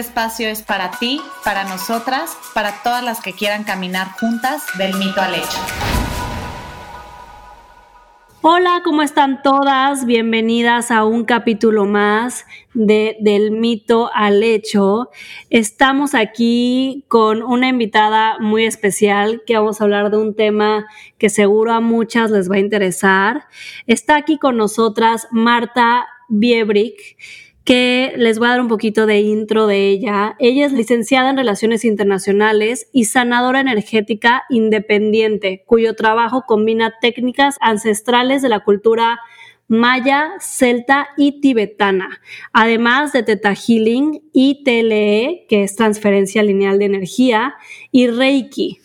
[0.00, 5.20] espacio es para ti, para nosotras, para todas las que quieran caminar juntas del mito
[5.20, 5.58] al hecho.
[8.42, 10.06] Hola, ¿cómo están todas?
[10.06, 15.10] Bienvenidas a un capítulo más de Del mito al hecho.
[15.50, 20.86] Estamos aquí con una invitada muy especial que vamos a hablar de un tema
[21.18, 23.44] que seguro a muchas les va a interesar.
[23.86, 27.18] Está aquí con nosotras Marta Biebrick
[27.64, 30.36] que les voy a dar un poquito de intro de ella.
[30.38, 38.42] Ella es licenciada en Relaciones Internacionales y sanadora energética independiente, cuyo trabajo combina técnicas ancestrales
[38.42, 39.20] de la cultura
[39.68, 42.20] maya, celta y tibetana,
[42.52, 47.54] además de Teta Healing y TLE, que es transferencia lineal de energía,
[47.92, 48.79] y Reiki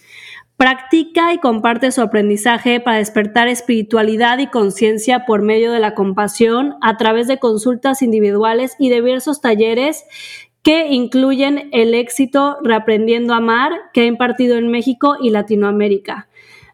[0.58, 6.76] Practica y comparte su aprendizaje para despertar espiritualidad y conciencia por medio de la compasión
[6.82, 10.06] a través de consultas individuales y diversos talleres
[10.62, 16.30] que incluyen el éxito Reaprendiendo a Amar que ha impartido en México y Latinoamérica.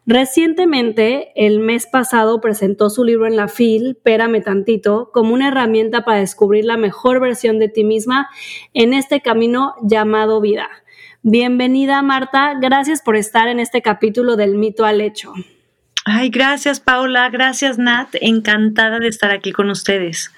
[0.06, 6.04] Recientemente, el mes pasado, presentó su libro en la FIL, Pérame Tantito, como una herramienta
[6.04, 8.28] para descubrir la mejor versión de ti misma
[8.74, 10.68] en este camino llamado vida.
[11.24, 15.32] Bienvenida Marta, gracias por estar en este capítulo del mito al hecho.
[16.04, 20.32] Ay, gracias Paula, gracias Nat, encantada de estar aquí con ustedes.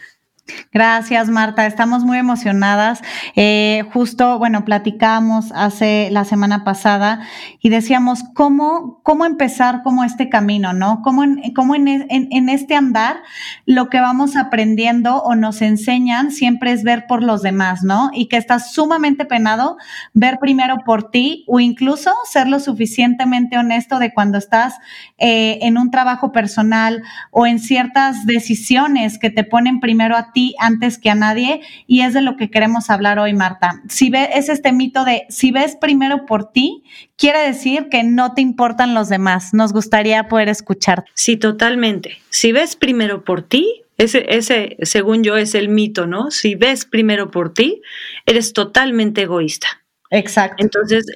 [0.72, 1.64] Gracias, Marta.
[1.64, 3.00] Estamos muy emocionadas.
[3.34, 7.20] Eh, justo, bueno, platicamos hace la semana pasada
[7.60, 11.00] y decíamos cómo, cómo empezar como este camino, ¿no?
[11.02, 13.22] Cómo, en, cómo en, en, este andar
[13.64, 18.10] lo que vamos aprendiendo o nos enseñan siempre es ver por los demás, ¿no?
[18.12, 19.78] Y que estás sumamente penado
[20.12, 24.74] ver primero por ti o incluso ser lo suficientemente honesto de cuando estás
[25.16, 30.54] eh, en un trabajo personal o en ciertas decisiones que te ponen primero a ti
[30.58, 33.82] antes que a nadie y es de lo que queremos hablar hoy, Marta.
[33.88, 36.84] Si ves, es este mito de si ves primero por ti,
[37.16, 39.54] quiere decir que no te importan los demás.
[39.54, 41.06] Nos gustaría poder escuchar.
[41.14, 42.18] Sí, totalmente.
[42.28, 46.30] Si ves primero por ti, ese, ese, según yo, es el mito, ¿no?
[46.30, 47.80] Si ves primero por ti,
[48.26, 49.68] eres totalmente egoísta.
[50.10, 50.56] Exacto.
[50.62, 51.06] Entonces,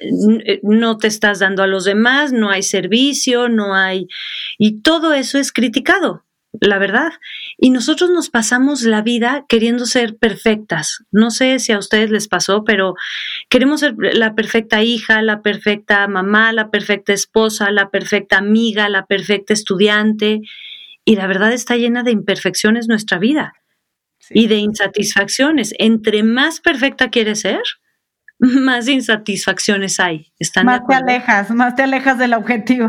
[0.63, 4.07] no te estás dando a los demás, no hay servicio, no hay...
[4.57, 7.11] Y todo eso es criticado la verdad.
[7.57, 11.03] Y nosotros nos pasamos la vida queriendo ser perfectas.
[11.11, 12.95] No sé si a ustedes les pasó, pero
[13.49, 19.05] queremos ser la perfecta hija, la perfecta mamá, la perfecta esposa, la perfecta amiga, la
[19.05, 20.41] perfecta estudiante.
[21.05, 23.53] Y la verdad está llena de imperfecciones nuestra vida
[24.29, 25.73] y de insatisfacciones.
[25.77, 27.61] Entre más perfecta quieres ser,
[28.39, 30.31] más insatisfacciones hay.
[30.39, 32.87] ¿Están más te alejas, más te alejas del objetivo.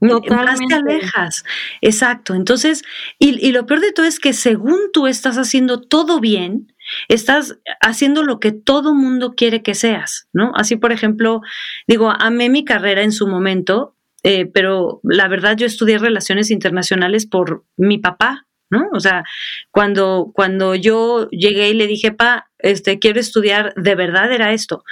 [0.00, 1.44] Más te alejas.
[1.80, 2.34] Exacto.
[2.34, 2.84] Entonces,
[3.18, 6.72] y, y, lo peor de todo es que según tú estás haciendo todo bien,
[7.08, 10.52] estás haciendo lo que todo mundo quiere que seas, ¿no?
[10.54, 11.40] Así, por ejemplo,
[11.86, 17.26] digo, amé mi carrera en su momento, eh, pero la verdad yo estudié relaciones internacionales
[17.26, 18.88] por mi papá, ¿no?
[18.92, 19.24] O sea,
[19.70, 24.84] cuando, cuando yo llegué y le dije, pa, este, quiero estudiar, de verdad era esto.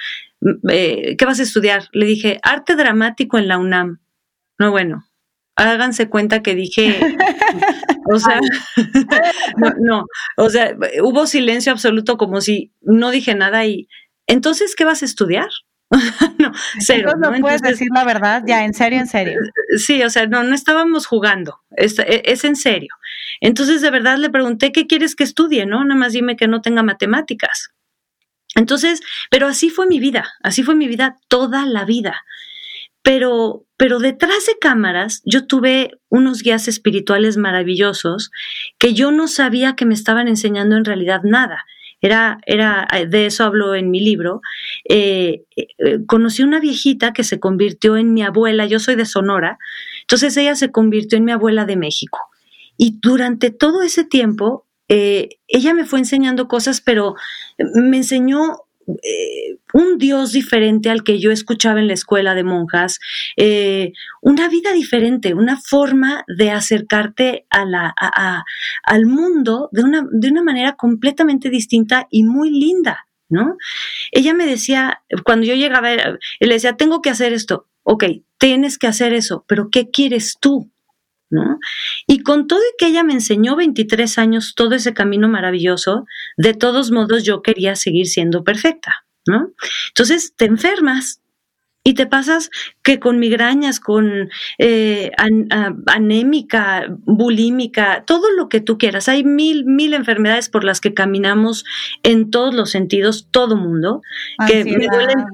[0.68, 1.88] Eh, ¿Qué vas a estudiar?
[1.92, 4.00] Le dije, arte dramático en la UNAM.
[4.58, 5.04] No, bueno,
[5.56, 6.98] háganse cuenta que dije,
[8.12, 8.40] o sea,
[9.56, 10.06] no, no,
[10.36, 13.88] o sea, hubo silencio absoluto como si no dije nada y,
[14.26, 15.48] entonces, ¿qué vas a estudiar?
[16.38, 17.12] no, cero.
[17.16, 17.32] ¿no?
[17.40, 19.38] puedes decir la verdad, ya, en serio, en serio.
[19.76, 22.94] Sí, o sea, no, no estábamos jugando, es, e, es, en serio.
[23.40, 25.64] Entonces, de verdad le pregunté, ¿qué quieres que estudie?
[25.64, 27.70] No, nada más dime que no tenga matemáticas.
[28.56, 29.00] Entonces,
[29.30, 32.24] pero así fue mi vida, así fue mi vida toda la vida.
[33.02, 38.30] Pero, pero detrás de cámaras yo tuve unos guías espirituales maravillosos
[38.78, 41.64] que yo no sabía que me estaban enseñando en realidad nada.
[42.00, 44.40] Era, era, de eso hablo en mi libro.
[44.88, 49.58] Eh, eh, conocí una viejita que se convirtió en mi abuela, yo soy de Sonora,
[50.02, 52.18] entonces ella se convirtió en mi abuela de México.
[52.76, 57.16] Y durante todo ese tiempo, eh, ella me fue enseñando cosas, pero
[57.58, 58.66] me enseñó
[59.03, 62.98] eh, un Dios diferente al que yo escuchaba en la escuela de monjas,
[63.36, 63.92] eh,
[64.22, 71.50] una vida diferente, una forma de acercarte al mundo de una, de una manera completamente
[71.50, 73.06] distinta y muy linda.
[73.28, 73.56] ¿no?
[74.12, 78.04] Ella me decía, cuando yo llegaba, le decía, tengo que hacer esto, ok,
[78.38, 80.71] tienes que hacer eso, pero ¿qué quieres tú?
[81.28, 81.58] ¿No?
[82.06, 86.06] Y con todo y que ella me enseñó 23 años todo ese camino maravilloso,
[86.36, 89.52] de todos modos yo quería seguir siendo perfecta, ¿no?
[89.88, 91.20] Entonces te enfermas,
[91.86, 92.50] y te pasas
[92.83, 94.28] que con migrañas, con
[94.59, 95.12] eh,
[95.86, 99.09] anémica, bulímica, todo lo que tú quieras.
[99.09, 101.65] Hay mil, mil enfermedades por las que caminamos
[102.03, 104.03] en todos los sentidos, todo mundo,
[104.48, 105.27] que me duelen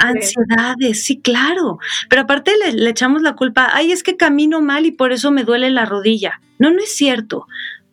[0.00, 1.78] ansiedades, sí, claro.
[2.10, 5.30] Pero aparte le, le echamos la culpa, ay, es que camino mal y por eso
[5.30, 6.40] me duele la rodilla.
[6.58, 7.46] No, no es cierto.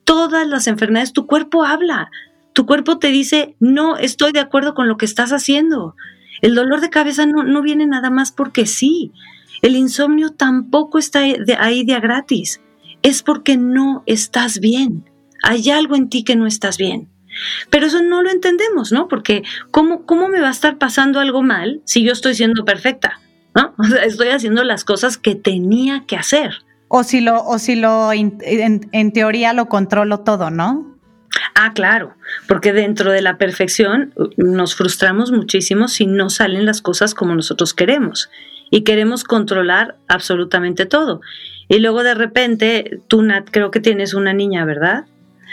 [0.03, 2.09] Todas las enfermedades, tu cuerpo habla.
[2.53, 5.95] Tu cuerpo te dice, no estoy de acuerdo con lo que estás haciendo.
[6.41, 9.11] El dolor de cabeza no, viene nada más porque sí.
[9.61, 11.19] El insomnio tampoco está
[11.57, 12.61] ahí de gratis.
[13.01, 15.09] Es porque no estás bien.
[15.43, 17.09] Hay algo en ti que no estás bien.
[17.69, 19.07] Pero eso no lo entendemos, ¿no?
[19.07, 23.19] Porque ¿cómo, cómo me va a estar pasando algo mal si yo estoy siendo perfecta?
[23.55, 23.73] ¿no?
[24.03, 26.65] estoy haciendo las cosas que tenía que hacer.
[26.87, 30.88] O si lo, o si lo en teoría lo controlo todo, ¿no?
[31.55, 32.13] Ah, claro,
[32.47, 37.35] porque dentro de la perfección uh, nos frustramos muchísimo si no salen las cosas como
[37.35, 38.29] nosotros queremos
[38.71, 41.21] y queremos controlar absolutamente todo.
[41.67, 45.05] Y luego de repente, tú, Nat, creo que tienes una niña, ¿verdad?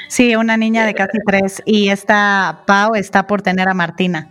[0.08, 4.30] Sí, una niña de casi tres y esta Pau está por tener a Martina.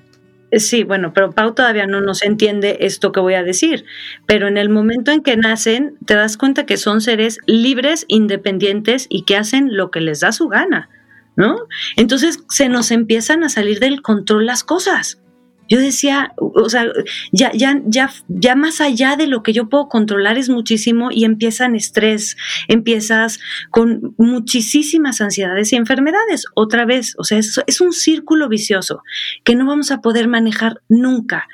[0.51, 3.85] Eh, sí, bueno, pero Pau todavía no nos entiende esto que voy a decir,
[4.25, 9.07] pero en el momento en que nacen, te das cuenta que son seres libres, independientes
[9.09, 10.89] y que hacen lo que les da su gana.
[11.35, 11.55] ¿No?
[11.95, 15.19] Entonces se nos empiezan a salir del control las cosas.
[15.67, 16.85] Yo decía, o sea,
[17.31, 21.25] ya, ya, ya, ya más allá de lo que yo puedo controlar es muchísimo y
[21.25, 22.37] empiezan estrés,
[22.67, 23.39] empiezas
[23.71, 26.45] con muchísimas ansiedades y enfermedades.
[26.53, 29.01] Otra vez, o sea, es, es un círculo vicioso
[29.43, 31.47] que no vamos a poder manejar nunca,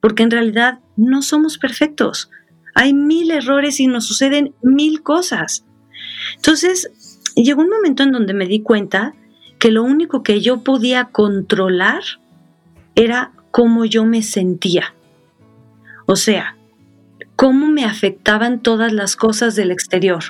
[0.00, 2.30] porque en realidad no somos perfectos.
[2.74, 5.64] Hay mil errores y nos suceden mil cosas.
[6.36, 6.88] Entonces,
[7.34, 9.14] llegó un momento en donde me di cuenta
[9.58, 12.02] que lo único que yo podía controlar
[12.94, 14.94] era cómo yo me sentía.
[16.06, 16.56] O sea,
[17.36, 20.24] cómo me afectaban todas las cosas del exterior.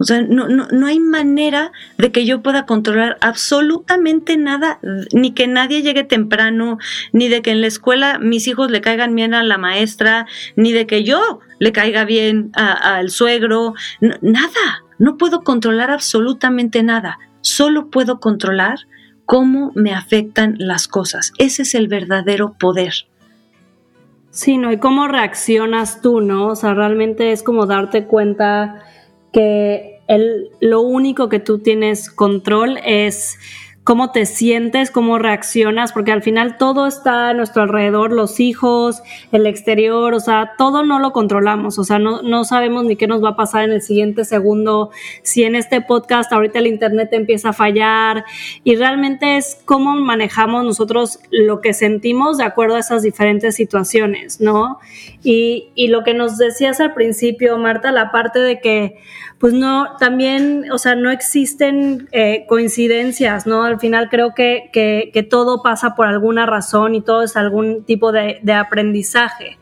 [0.00, 4.78] O sea, no, no, hay manera de que yo pueda controlar absolutamente nada,
[5.12, 6.78] ni que nadie llegue temprano,
[7.12, 10.72] ni de que en la escuela mis hijos le caigan bien a la maestra, ni
[10.72, 13.74] de que yo le caiga bien al suegro,
[14.20, 14.84] nada.
[15.00, 18.80] No puedo controlar absolutamente nada solo puedo controlar
[19.24, 21.32] cómo me afectan las cosas.
[21.38, 22.94] Ese es el verdadero poder.
[24.30, 24.72] Sí, ¿no?
[24.72, 26.48] Y cómo reaccionas tú, ¿no?
[26.48, 28.82] O sea, realmente es como darte cuenta
[29.32, 33.38] que el, lo único que tú tienes control es
[33.88, 39.02] cómo te sientes, cómo reaccionas, porque al final todo está a nuestro alrededor, los hijos,
[39.32, 43.06] el exterior, o sea, todo no lo controlamos, o sea, no, no sabemos ni qué
[43.06, 44.90] nos va a pasar en el siguiente segundo,
[45.22, 48.26] si en este podcast ahorita el internet empieza a fallar
[48.62, 54.38] y realmente es cómo manejamos nosotros lo que sentimos de acuerdo a esas diferentes situaciones,
[54.38, 54.80] ¿no?
[55.22, 58.98] Y, y lo que nos decías al principio, Marta, la parte de que
[59.38, 63.62] pues no, también, o sea, no existen eh, coincidencias, ¿no?
[63.62, 68.10] Al final creo que, que, todo pasa por alguna razón y todo es algún tipo
[68.10, 69.58] de, aprendizaje.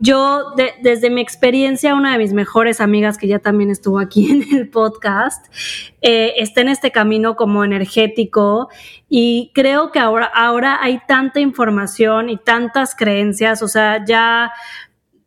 [0.00, 4.56] Yo, desde mi experiencia, una de mis mejores amigas, que ya también estuvo aquí en
[4.56, 5.46] el podcast,
[6.00, 8.70] eh, está en este camino como energético
[9.08, 14.50] y creo que ahora, ahora hay tanta información y tantas creencias, o sea, ya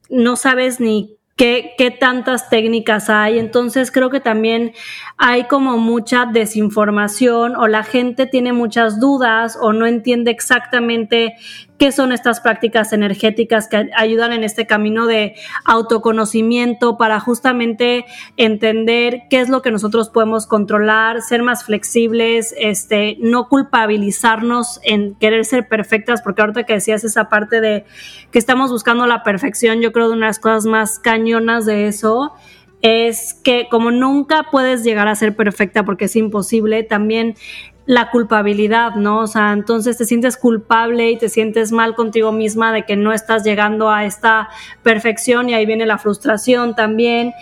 [0.09, 3.39] no sabes ni qué, qué tantas técnicas hay.
[3.39, 4.73] Entonces creo que también
[5.17, 11.35] hay como mucha desinformación o la gente tiene muchas dudas o no entiende exactamente
[11.77, 18.05] qué son estas prácticas energéticas que ayudan en este camino de autoconocimiento para justamente
[18.38, 25.15] entender qué es lo que nosotros podemos controlar, ser más flexibles, este, no culpabilizarnos en
[25.15, 27.86] querer ser perfectas, porque ahorita que decías esa parte de
[28.32, 31.88] que estamos buscando la perfección, yo creo de una de las cosas más cañonas de
[31.88, 32.34] eso
[32.82, 37.36] es que como nunca puedes llegar a ser perfecta porque es imposible, también
[37.85, 39.19] la culpabilidad, ¿no?
[39.19, 43.13] O sea, entonces te sientes culpable y te sientes mal contigo misma de que no
[43.13, 44.49] estás llegando a esta
[44.81, 47.33] perfección y ahí viene la frustración también.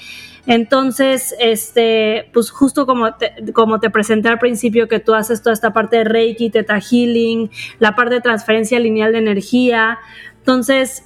[0.45, 5.53] Entonces, este, pues justo como te, como te presenté al principio que tú haces toda
[5.53, 9.99] esta parte de Reiki, Teta Healing, la parte de transferencia lineal de energía.
[10.39, 11.05] Entonces,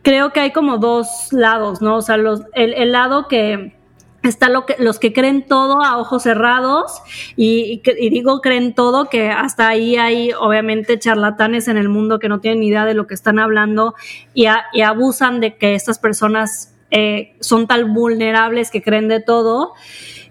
[0.00, 1.96] creo que hay como dos lados, ¿no?
[1.96, 3.78] O sea, los, el, el lado que
[4.22, 7.00] está lo que, los que creen todo a ojos cerrados
[7.36, 12.40] y, digo creen todo que hasta ahí hay obviamente charlatanes en el mundo que no
[12.40, 13.94] tienen idea de lo que están hablando
[14.34, 19.72] y, abusan de que estas personas eh, son tan vulnerables que creen de todo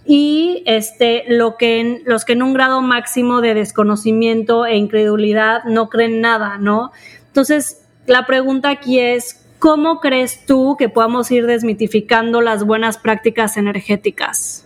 [0.05, 5.63] y este lo que en, los que en un grado máximo de desconocimiento e incredulidad
[5.65, 6.91] no creen nada, ¿no?
[7.27, 13.57] Entonces, la pregunta aquí es ¿Cómo crees tú que podamos ir desmitificando las buenas prácticas
[13.57, 14.65] energéticas?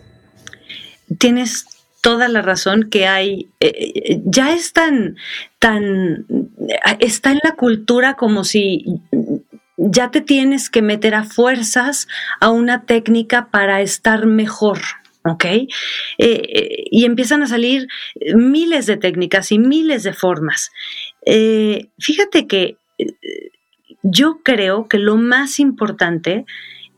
[1.18, 1.66] Tienes
[2.04, 5.16] toda la razón que hay, eh, eh, ya es tan,
[7.00, 8.84] está en la cultura como si
[9.78, 12.10] ya te tienes que meter a fuerzas
[12.42, 14.80] a una técnica para estar mejor.
[15.26, 15.46] ¿ok?
[16.18, 17.88] Eh, y empiezan a salir
[18.36, 20.72] miles de técnicas y miles de formas.
[21.98, 22.76] fíjate que
[24.04, 26.46] yo creo que lo más importante,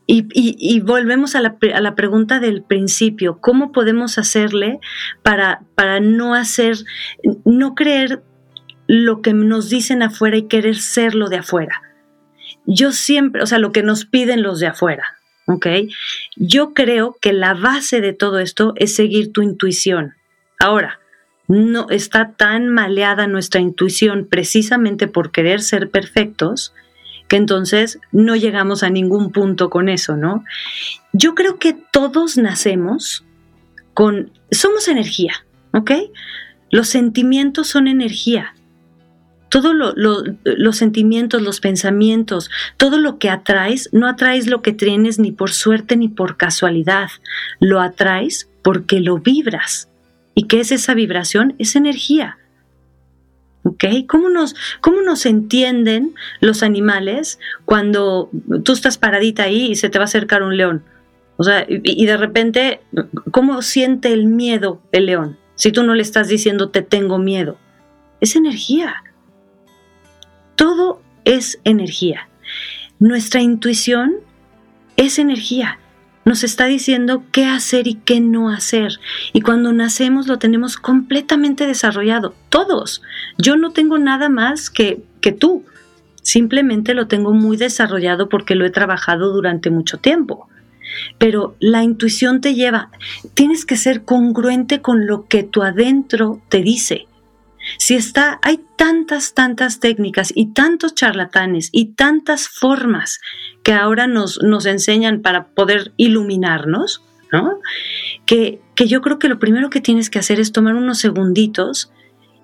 [0.08, 4.78] y, volvemos a la, a la, pregunta del principio, ¿cómo podemos hacerle
[5.22, 6.76] para, para no hacer,
[7.44, 8.22] no creer
[8.86, 11.82] lo que nos dicen afuera y querer ser lo de afuera?
[12.66, 15.66] Yo siempre, o sea, lo que nos piden los de afuera, ¿ok?
[16.36, 20.14] Yo creo que la base de todo esto es seguir tu intuición.
[20.60, 21.00] Ahora,
[21.48, 26.72] no está tan maleada nuestra intuición precisamente por querer ser perfectos
[27.28, 30.44] que entonces no llegamos a ningún punto con eso, ¿no?
[31.12, 33.24] Yo creo que todos nacemos
[33.94, 35.92] con, somos energía, ¿ok?
[36.70, 38.54] Los sentimientos son energía.
[39.48, 39.74] Todos
[40.44, 45.52] los sentimientos, los pensamientos, todo lo que atraes, no atraes lo que tienes ni por
[45.52, 47.08] suerte ni por casualidad,
[47.60, 49.88] lo atraes porque lo vibras.
[50.34, 51.54] ¿Y qué es esa vibración?
[51.58, 52.38] Es energía.
[53.66, 53.84] ¿Ok?
[54.06, 58.30] ¿Cómo nos, ¿Cómo nos entienden los animales cuando
[58.64, 60.84] tú estás paradita ahí y se te va a acercar un león?
[61.36, 62.80] O sea, y, de repente,
[63.32, 65.36] ¿cómo siente el miedo el león?
[65.56, 67.58] Si tú no le estás diciendo te tengo miedo.
[68.20, 69.02] Es energía.
[70.54, 72.28] Todo es energía.
[73.00, 74.14] Nuestra intuición
[74.96, 75.80] es energía
[76.26, 78.98] nos está diciendo qué hacer y qué no hacer.
[79.32, 83.00] Y cuando nacemos lo tenemos completamente desarrollado, todos.
[83.38, 85.64] Yo no tengo nada más que, que tú,
[86.22, 90.48] simplemente lo tengo muy desarrollado porque lo he trabajado durante mucho tiempo.
[91.18, 92.90] Pero la intuición te lleva,
[93.34, 97.05] tienes que ser congruente con lo que tu adentro te dice.
[97.78, 103.20] Si está, hay tantas, tantas técnicas y tantos charlatanes y tantas formas
[103.62, 107.60] que ahora nos, nos enseñan para poder iluminarnos, ¿no?
[108.24, 111.92] Que, que yo creo que lo primero que tienes que hacer es tomar unos segunditos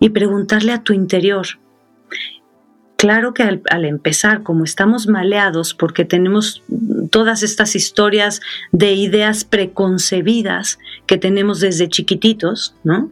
[0.00, 1.47] y preguntarle a tu interior.
[2.97, 6.62] Claro que al, al, empezar, como estamos maleados porque tenemos
[7.11, 13.11] todas estas historias de ideas preconcebidas que tenemos desde chiquititos, ¿no?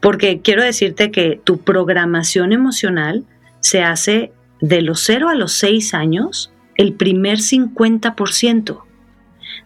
[0.00, 3.24] Porque quiero decirte que tu programación emocional
[3.60, 8.82] se hace de los 0 a los 6 años, el primer 50%.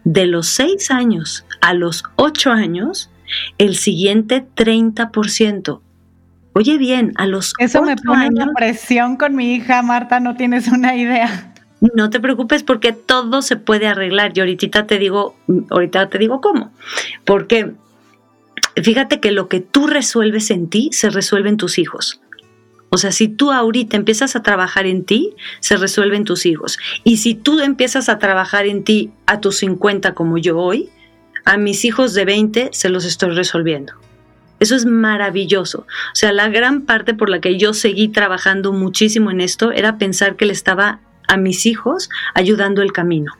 [0.03, 3.09] De los 6 años a los 8 años,
[3.57, 5.81] el siguiente 30%.
[6.55, 10.67] Oye bien, a los Eso me pone una presión con mi hija, Marta, no tienes
[10.67, 11.53] una idea.
[11.95, 14.31] No te preocupes porque todo se puede arreglar.
[14.35, 15.35] Y ahorita te digo,
[15.69, 16.71] ahorita te digo cómo.
[17.25, 17.73] Porque
[18.81, 22.21] fíjate que lo que tú resuelves en ti se resuelve en tus hijos.
[22.89, 26.77] O sea, si tú ahorita empiezas a trabajar en ti, se resuelven tus hijos.
[27.03, 30.89] Y si tú empiezas a trabajar en ti a tus 50 como yo hoy,
[31.43, 33.93] a mis hijos de 20 se los estoy resolviendo.
[34.59, 35.79] Eso es maravilloso.
[35.79, 39.97] O sea, la gran parte por la que yo seguí trabajando muchísimo en esto era
[39.97, 43.33] pensar que le estaba a mis hijos ayudando el camino.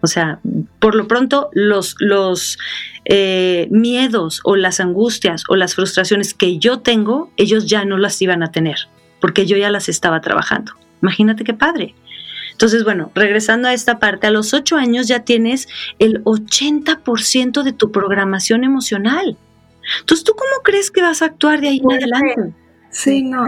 [0.00, 0.40] O sea,
[0.78, 2.58] por lo pronto los, los
[3.04, 8.20] eh, miedos o las angustias o las frustraciones que yo tengo, ellos ya no las
[8.22, 8.76] iban a tener,
[9.20, 10.72] porque yo ya las estaba trabajando.
[11.02, 11.94] Imagínate qué padre.
[12.52, 17.72] Entonces, bueno, regresando a esta parte, a los ocho años ya tienes el 80% de
[17.72, 19.36] tu programación emocional.
[20.00, 22.54] Entonces, ¿tú cómo crees que vas a actuar de ahí en adelante?
[22.90, 23.46] Sí, no.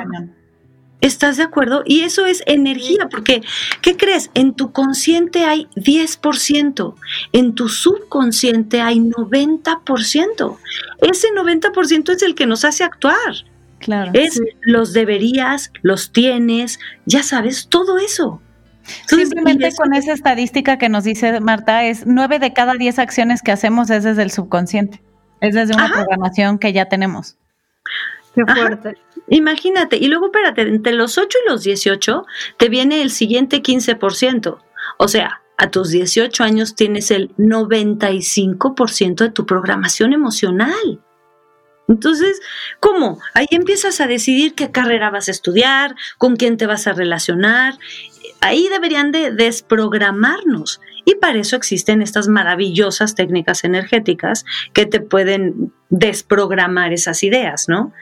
[1.00, 1.82] ¿Estás de acuerdo?
[1.86, 3.42] Y eso es energía, porque,
[3.82, 4.30] ¿qué crees?
[4.34, 6.94] En tu consciente hay 10%,
[7.32, 10.56] en tu subconsciente hay 90%.
[11.02, 13.16] Ese 90% es el que nos hace actuar.
[13.78, 14.10] Claro.
[14.12, 18.42] Es los deberías, los tienes, ya sabes, todo eso.
[19.06, 23.52] Simplemente con esa estadística que nos dice Marta, es 9 de cada 10 acciones que
[23.52, 25.00] hacemos es desde el subconsciente,
[25.40, 27.36] es desde una programación que ya tenemos.
[28.34, 28.98] Qué fuerte.
[29.28, 32.24] Imagínate, y luego espérate, entre los 8 y los 18
[32.56, 34.58] te viene el siguiente 15%.
[34.98, 41.02] O sea, a tus 18 años tienes el 95% de tu programación emocional.
[41.88, 42.40] Entonces,
[42.80, 43.18] ¿cómo?
[43.34, 47.78] Ahí empiezas a decidir qué carrera vas a estudiar, con quién te vas a relacionar.
[48.40, 50.80] Ahí deberían de desprogramarnos.
[51.08, 57.94] Y para eso existen estas maravillosas técnicas energéticas que te pueden desprogramar esas ideas, ¿no?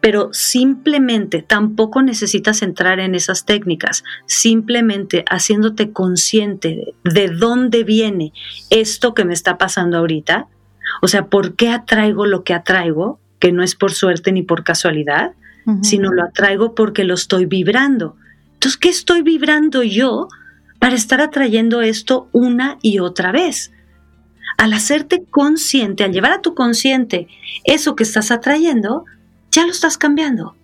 [0.00, 8.32] Pero simplemente tampoco necesitas entrar en esas técnicas, simplemente haciéndote consciente de, dónde viene
[8.70, 10.46] esto que me está pasando ahorita,
[11.02, 13.20] o sea, ¿por qué atraigo lo que atraigo?
[13.40, 15.32] que no es por suerte ni por casualidad,
[15.82, 18.16] sino lo atraigo porque lo estoy vibrando.
[18.54, 20.28] Entonces, ¿qué estoy vibrando yo
[20.84, 23.72] para estar atrayendo esto una y otra vez?
[24.58, 27.26] Al hacerte consciente, al llevar a tu consciente
[27.64, 29.06] eso que estás atrayendo,
[29.50, 30.54] ya lo estás cambiando.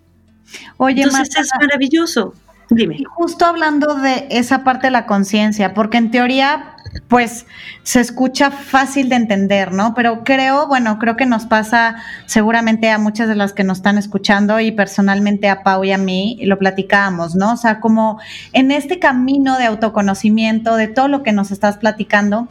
[0.77, 2.35] Oye, Entonces es maravilloso.
[2.69, 2.97] Dime.
[2.99, 6.75] Y justo hablando de esa parte de la conciencia, porque en teoría
[7.09, 7.47] pues
[7.83, 9.95] se escucha fácil de entender, ¿no?
[9.95, 13.99] Pero creo, bueno, creo que nos pasa seguramente a muchas de las que nos están
[13.99, 17.53] escuchando y personalmente a Pau y a mí lo platicábamos, ¿no?
[17.53, 18.21] O sea, como
[18.53, 22.49] en este camino de autoconocimiento, de todo lo que nos estás platicando,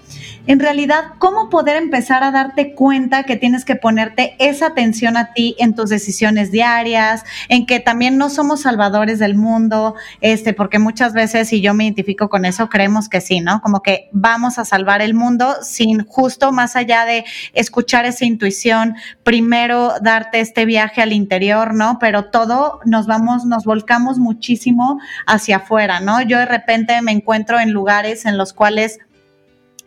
[0.47, 5.33] en realidad, ¿cómo poder empezar a darte cuenta que tienes que ponerte esa atención a
[5.33, 10.79] ti en tus decisiones diarias, en que también no somos salvadores del mundo, este, porque
[10.79, 13.61] muchas veces, y yo me identifico con eso, creemos que sí, ¿no?
[13.61, 18.95] Como que vamos a salvar el mundo sin justo más allá de escuchar esa intuición,
[19.23, 21.97] primero darte este viaje al interior, ¿no?
[21.99, 26.21] Pero todo nos vamos, nos volcamos muchísimo hacia afuera, ¿no?
[26.21, 28.99] Yo de repente me encuentro en lugares en los cuales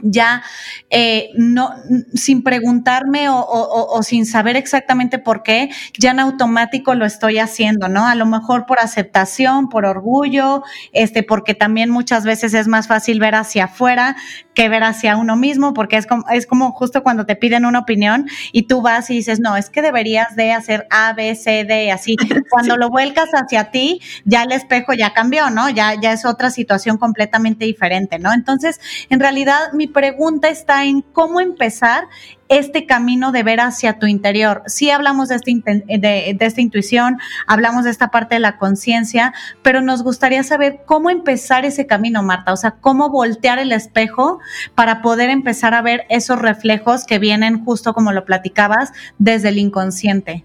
[0.02, 0.42] ya
[0.90, 1.70] eh, no,
[2.14, 8.06] sin preguntarme o, sin saber exactamente por qué, ya en automático lo estoy haciendo, ¿no?
[8.06, 13.20] A lo mejor por aceptación, por orgullo, este, porque también muchas veces es más fácil
[13.20, 14.16] ver hacia afuera
[14.54, 17.78] que ver hacia uno mismo, porque es como, es como justo cuando te piden una
[17.80, 21.64] opinión y tú vas y dices, no, es que deberías de hacer A, B, C,
[21.64, 22.16] D, así.
[22.50, 25.70] Cuando lo vuelcas hacia ti, ya el espejo ya cambió, ¿no?
[25.70, 28.32] Ya, ya es otra situación completamente diferente, ¿no?
[28.32, 32.08] Entonces, en realidad, mi pregunta está en cómo empezar
[32.48, 34.62] este camino de ver hacia tu interior.
[34.66, 40.02] Sí hablamos de, de, esta intuición, hablamos de esta parte de la conciencia, pero nos
[40.02, 44.40] gustaría saber cómo empezar ese camino, Marta, o sea, cómo voltear el espejo
[44.74, 49.58] para poder empezar a ver esos reflejos que vienen justo como lo platicabas desde el
[49.58, 50.44] inconsciente.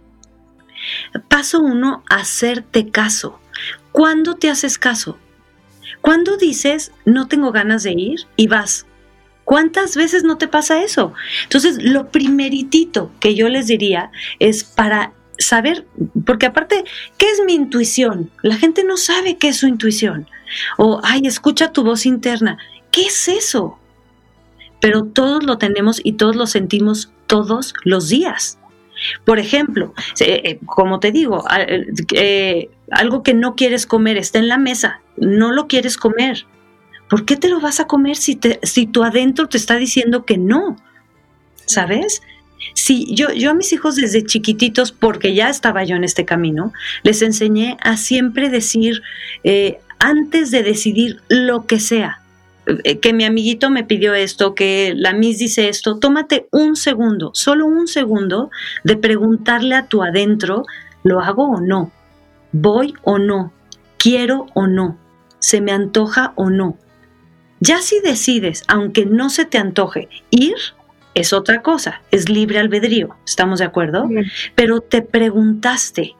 [1.27, 3.39] Paso uno, hacerte caso.
[3.91, 5.17] ¿Cuándo te haces caso?
[6.01, 8.85] ¿Cuándo dices, no tengo ganas de ir y vas?
[9.47, 11.13] ¿Cuántas veces no te pasa eso?
[11.43, 15.87] Entonces, lo primeritito que yo les diría es para saber,
[16.25, 16.83] porque aparte,
[17.17, 18.29] ¿qué es mi intuición?
[18.41, 20.27] La gente no sabe qué es su intuición.
[20.77, 22.57] O, ay, escucha tu voz interna.
[22.91, 23.79] ¿Qué es eso?
[24.81, 28.59] Pero todos lo tenemos y todos lo sentimos todos los días.
[29.23, 31.45] Por ejemplo, eh, como te digo,
[32.13, 36.45] eh, algo que no quieres comer está en la mesa, no lo quieres comer
[37.09, 40.25] ¿por qué te lo vas a comer si, te, si tu adentro te está diciendo
[40.25, 40.77] que no?
[41.65, 42.21] ¿Sabes?
[42.73, 46.73] Sí, yo, yo a mis hijos desde chiquititos, porque ya estaba yo en este camino,
[47.03, 49.01] les enseñé a siempre decir,
[49.43, 52.21] eh, antes de decidir lo que sea,
[52.83, 57.31] eh, que mi amiguito me pidió esto, que la Miss dice esto, tómate un segundo,
[57.33, 58.51] solo un segundo
[58.83, 60.65] de preguntarle a tu adentro,
[61.03, 61.91] ¿lo hago o no?
[62.51, 63.53] ¿Voy o no?
[63.97, 64.97] ¿Quiero o no?
[65.39, 66.77] ¿Se me antoja o no?
[67.59, 70.55] Ya si decides, aunque no se te antoje, ir,
[71.15, 74.07] es otra cosa, es libre albedrío, ¿estamos de acuerdo?
[74.55, 76.15] Pero te preguntaste.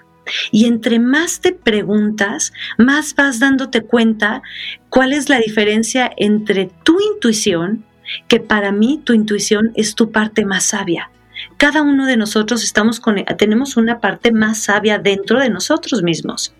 [0.52, 4.41] Y entre más te preguntas, más vas dándote cuenta
[4.89, 7.86] cuál es la diferencia entre tu intuición,
[8.28, 11.12] que para mí tu intuición es tu parte más sabia.
[11.58, 16.54] Cada uno de nosotros estamos con, tenemos una parte más sabia dentro de nosotros mismos,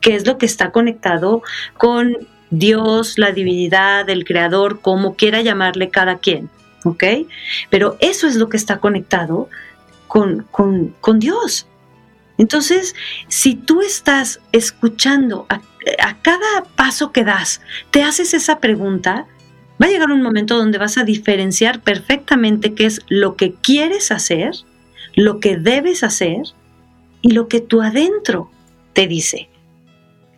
[0.00, 1.42] que es lo que está conectado
[1.78, 2.16] con
[2.50, 6.48] Dios, la divinidad, el creador, como quiera llamarle cada quien,
[6.84, 7.04] ¿ok?
[7.70, 9.48] Pero eso es lo que está conectado
[10.06, 11.66] con, con, Dios.
[12.38, 12.94] Entonces,
[13.28, 15.60] si tú estás escuchando a,
[16.00, 19.26] a, cada paso que das, te haces esa pregunta,
[19.82, 24.12] va a llegar un momento donde vas a diferenciar perfectamente qué es lo que quieres
[24.12, 24.52] hacer,
[25.14, 26.42] lo que debes hacer
[27.22, 28.50] y lo que tu adentro
[28.92, 29.48] te dice.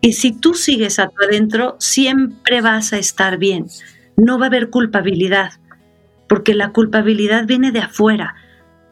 [0.01, 3.67] Y si tú sigues a tu adentro, siempre vas a estar bien.
[4.17, 5.53] No va a haber culpabilidad,
[6.29, 8.37] porque la culpabilidad viene de afuera,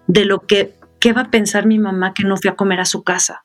[0.07, 2.85] de lo que, ¿qué va a pensar mi mamá que no fui a comer a
[2.85, 3.45] su casa?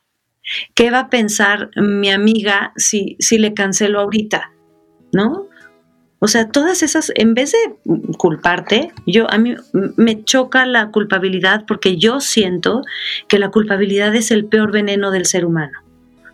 [0.74, 4.52] ¿Qué va a pensar mi amiga si, si le cancelo ahorita?
[5.12, 5.48] ¿No?
[6.24, 7.58] O sea, todas esas, en vez de
[8.16, 9.56] culparte, yo a mí
[9.96, 12.82] me choca la culpabilidad porque yo siento
[13.26, 15.80] que la culpabilidad es el peor veneno del ser humano,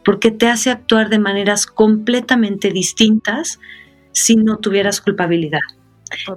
[0.04, 3.60] porque te hace actuar de maneras completamente distintas
[4.12, 5.60] si no tuvieras culpabilidad.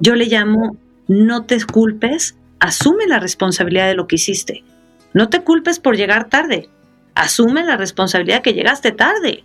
[0.02, 4.64] Yo le llamo no te culpes, asume la responsabilidad de lo que hiciste.
[5.14, 6.70] No te culpes por llegar tarde,
[7.16, 9.44] asume la responsabilidad que llegaste tarde.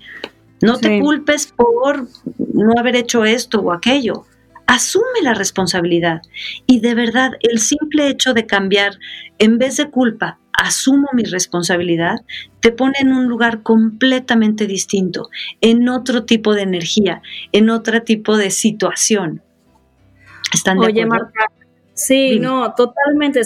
[0.62, 2.06] No te culpes por
[2.54, 4.24] no haber hecho esto o aquello.
[4.66, 6.22] Asume la responsabilidad.
[6.66, 8.98] Y de verdad, el simple hecho de cambiar,
[9.38, 12.24] en vez de culpa, asumo mi responsabilidad,
[12.60, 15.28] te pone en un lugar completamente distinto,
[15.60, 19.42] en otro tipo de energía, en otro tipo de situación.
[20.52, 21.30] ¿Están de acuerdo?
[21.96, 23.40] Sí, no, totalmente.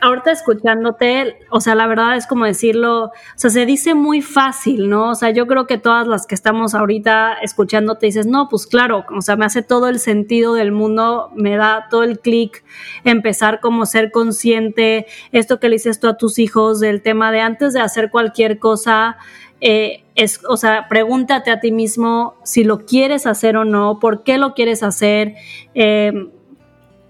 [0.00, 4.88] ahorita escuchándote, o sea, la verdad es como decirlo, o sea, se dice muy fácil,
[4.88, 5.10] ¿no?
[5.10, 9.04] O sea, yo creo que todas las que estamos ahorita escuchándote dices, no, pues claro,
[9.16, 12.64] o sea, me hace todo el sentido del mundo, me da todo el clic
[13.04, 17.40] empezar como ser consciente, esto que le dices tú a tus hijos del tema de
[17.40, 19.16] antes de hacer cualquier cosa,
[19.60, 24.24] eh, es, o sea, pregúntate a ti mismo si lo quieres hacer o no, por
[24.24, 25.36] qué lo quieres hacer.
[25.76, 26.12] Eh,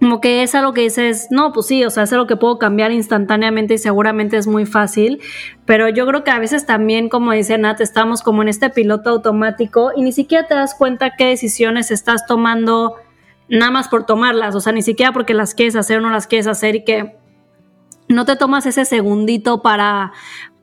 [0.03, 2.59] como que es algo que dices, no, pues sí, o sea, es algo que puedo
[2.59, 5.21] cambiar instantáneamente y seguramente es muy fácil,
[5.65, 9.11] pero yo creo que a veces también, como dice Nat, estamos como en este piloto
[9.11, 12.97] automático y ni siquiera te das cuenta qué decisiones estás tomando
[13.49, 16.27] nada más por tomarlas, o sea, ni siquiera porque las quieres hacer o no las
[16.27, 17.17] quieres hacer y que
[18.09, 20.13] no te tomas ese segundito para,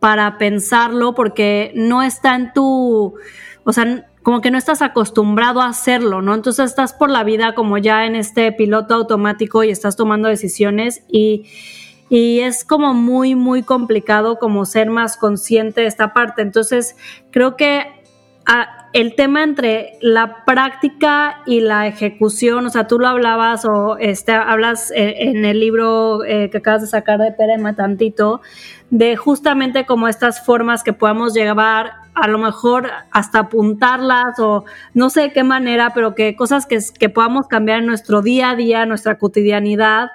[0.02, 3.16] para pensarlo porque no está en tu,
[3.64, 6.36] o sea, como que no estás acostumbrado a hacerlo, ¿no?
[6.36, 11.02] Entonces estás por la vida como ya en este piloto automático y estás tomando decisiones
[11.10, 11.48] y,
[12.12, 16.44] y es como muy, muy complicado como ser más consciente de esta parte.
[16.44, 16.96] Entonces
[17.32, 17.88] creo que
[18.46, 23.98] ah, el tema entre la práctica y la ejecución, o sea, tú lo hablabas o
[23.98, 28.42] este, hablas eh, en el libro eh, que acabas de sacar de Perema tantito,
[28.92, 35.10] de justamente como estas formas que podamos llevar, a lo mejor hasta apuntarlas o no
[35.10, 38.56] sé de qué manera, pero que cosas que, que podamos cambiar en nuestro día a
[38.56, 40.10] día, nuestra cotidianidad,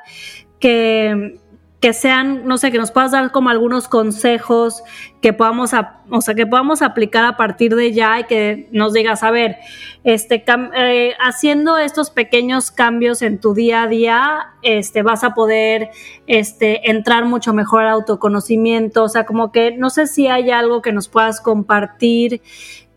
[0.58, 1.38] que,
[1.84, 4.82] que sean, no sé, que nos puedas dar como algunos consejos
[5.20, 5.72] que podamos,
[6.08, 9.58] o sea, que podamos aplicar a partir de ya y que nos digas, a ver,
[10.02, 10.42] este,
[10.78, 15.90] eh, haciendo estos pequeños cambios en tu día a día, este, vas a poder,
[16.26, 20.80] este, entrar mucho mejor al autoconocimiento, o sea, como que no sé si hay algo
[20.80, 22.40] que nos puedas compartir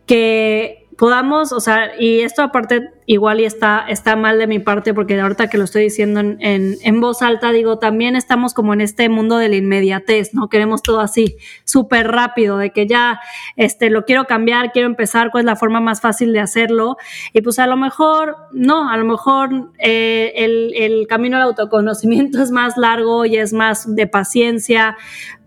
[0.06, 4.94] que podamos, o sea, y esto aparte igual y está, está mal de mi parte
[4.94, 8.82] porque ahorita que lo estoy diciendo en, en, voz alta, digo, también estamos como en
[8.82, 10.50] este mundo de la inmediatez, ¿no?
[10.50, 13.22] Queremos todo así, súper rápido, de que ya,
[13.56, 16.98] este, lo quiero cambiar, quiero empezar, ¿cuál es la forma más fácil de hacerlo?
[17.32, 22.42] Y pues a lo mejor, no, a lo mejor eh, el, el camino al autoconocimiento
[22.44, 24.98] es más largo y es más de paciencia,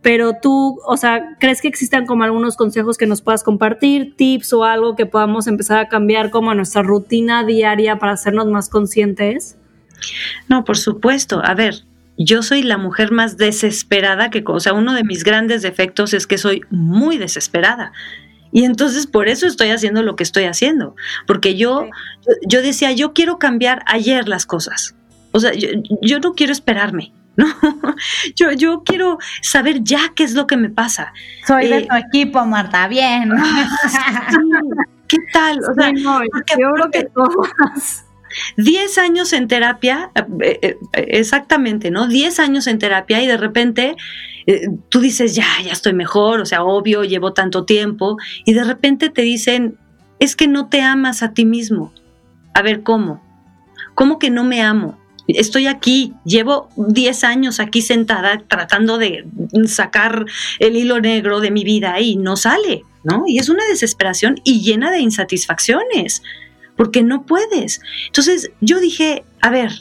[0.02, 4.52] pero tú, o sea, ¿crees que existan como algunos consejos que nos puedas compartir, tips
[4.54, 9.58] o algo que podamos empezar a cambiar como nuestra rutina diaria para hacernos más conscientes?
[10.48, 11.42] No, por supuesto.
[11.44, 11.84] A ver,
[12.16, 16.26] yo soy la mujer más desesperada que, o sea, uno de mis grandes defectos es
[16.26, 17.92] que soy muy desesperada.
[18.52, 21.86] Y entonces por eso estoy haciendo lo que estoy haciendo, porque yo,
[22.48, 24.96] yo, decía, yo quiero cambiar ayer las cosas.
[25.32, 25.68] O sea, yo,
[26.02, 27.12] yo no quiero esperarme.
[27.36, 27.46] ¿No?
[28.36, 31.12] Yo, yo quiero saber ya qué es lo que me pasa.
[31.46, 33.30] Soy de eh, tu equipo, Marta, bien.
[35.08, 35.58] ¿Qué tal?
[35.58, 38.04] O sea, yo creo que todas.
[38.56, 42.06] 10 años en terapia, eh, eh, exactamente, ¿no?
[42.06, 43.96] 10 años en terapia y de repente
[44.88, 49.08] tú dices, ya, ya estoy mejor, o sea, obvio, llevo tanto tiempo, y de repente
[49.08, 49.78] te dicen,
[50.18, 51.92] es que no te amas a ti mismo.
[52.54, 53.22] A ver, ¿cómo?
[53.94, 54.99] ¿Cómo que no me amo?
[55.36, 59.24] Estoy aquí, llevo 10 años aquí sentada tratando de
[59.66, 60.26] sacar
[60.58, 63.24] el hilo negro de mi vida y no sale, ¿no?
[63.26, 66.22] Y es una desesperación y llena de insatisfacciones,
[66.76, 67.80] porque no puedes.
[68.06, 69.72] Entonces yo dije, a ver,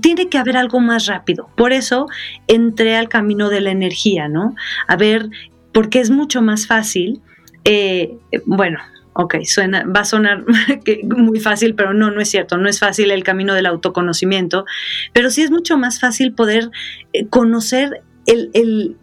[0.00, 1.48] tiene que haber algo más rápido.
[1.56, 2.06] Por eso
[2.46, 4.54] entré al camino de la energía, ¿no?
[4.86, 5.28] A ver,
[5.72, 7.20] porque es mucho más fácil.
[7.64, 8.78] Eh, bueno,
[9.20, 10.44] ok, suena, va a sonar
[11.02, 14.64] muy fácil, pero no, no es cierto, no es fácil el camino del autoconocimiento,
[15.12, 16.70] pero sí es mucho más fácil poder
[17.12, 18.96] eh, conocer el,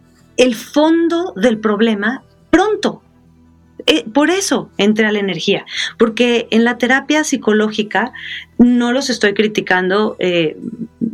[0.54, 3.02] fondo del problema pronto.
[3.84, 5.66] Eh, por eso entré a la energía,
[5.98, 8.12] porque en la terapia psicológica
[8.56, 10.56] no los estoy criticando, eh,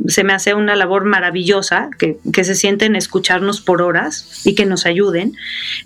[0.07, 4.65] se me hace una labor maravillosa, que, que, se sienten escucharnos por horas y que
[4.65, 5.35] nos ayuden,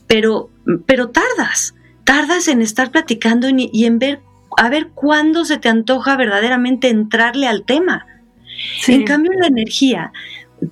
[0.07, 0.51] pero,
[0.87, 1.76] pero tardas
[2.07, 4.23] tardas en estar platicando y, en ver
[4.57, 8.07] a ver cuándo se te antoja verdaderamente entrarle al tema.
[8.87, 10.13] En cambio, la energía,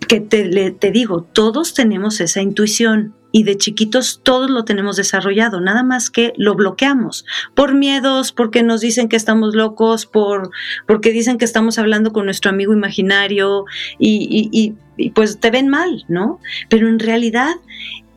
[0.09, 5.61] que te, te digo, todos tenemos esa intuición y de chiquitos todos lo tenemos desarrollado,
[5.61, 10.51] nada más que lo bloqueamos por miedos, porque nos dicen que estamos locos, por,
[10.87, 13.65] porque dicen que estamos hablando con nuestro amigo imaginario
[13.99, 14.49] y,
[14.97, 16.39] y pues te ven mal, ¿no?
[16.71, 17.57] Pero en realidad,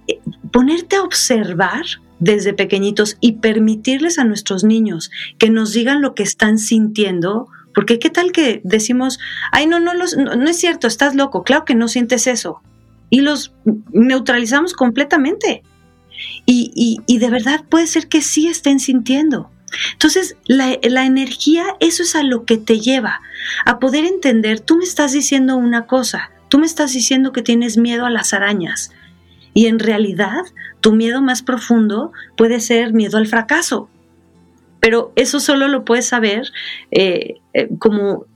[0.08, 0.20] eh,
[0.52, 1.84] ponerte a observar
[2.20, 8.00] desde pequeñitos y permitirles a nuestros niños que nos digan lo que están sintiendo, porque
[8.00, 9.20] qué tal que decimos,
[9.52, 12.62] ay, no, no, los, no, es cierto, estás loco, claro que no sientes eso
[13.10, 13.54] y los
[13.92, 15.64] neutralizamos completamente.
[16.46, 19.52] Y, de verdad puede ser que sí estén sintiendo.
[19.94, 23.22] Entonces, la, la, energía, eso es a lo que te lleva,
[23.66, 27.78] a poder entender, tú me estás diciendo una cosa, tú me estás diciendo que tienes
[27.78, 28.92] miedo a las arañas,
[29.58, 30.44] y en realidad
[30.82, 33.90] tu miedo más profundo puede ser miedo al fracaso,
[34.80, 36.52] pero eso solo lo puedes saber
[36.92, 38.28] eh, eh, como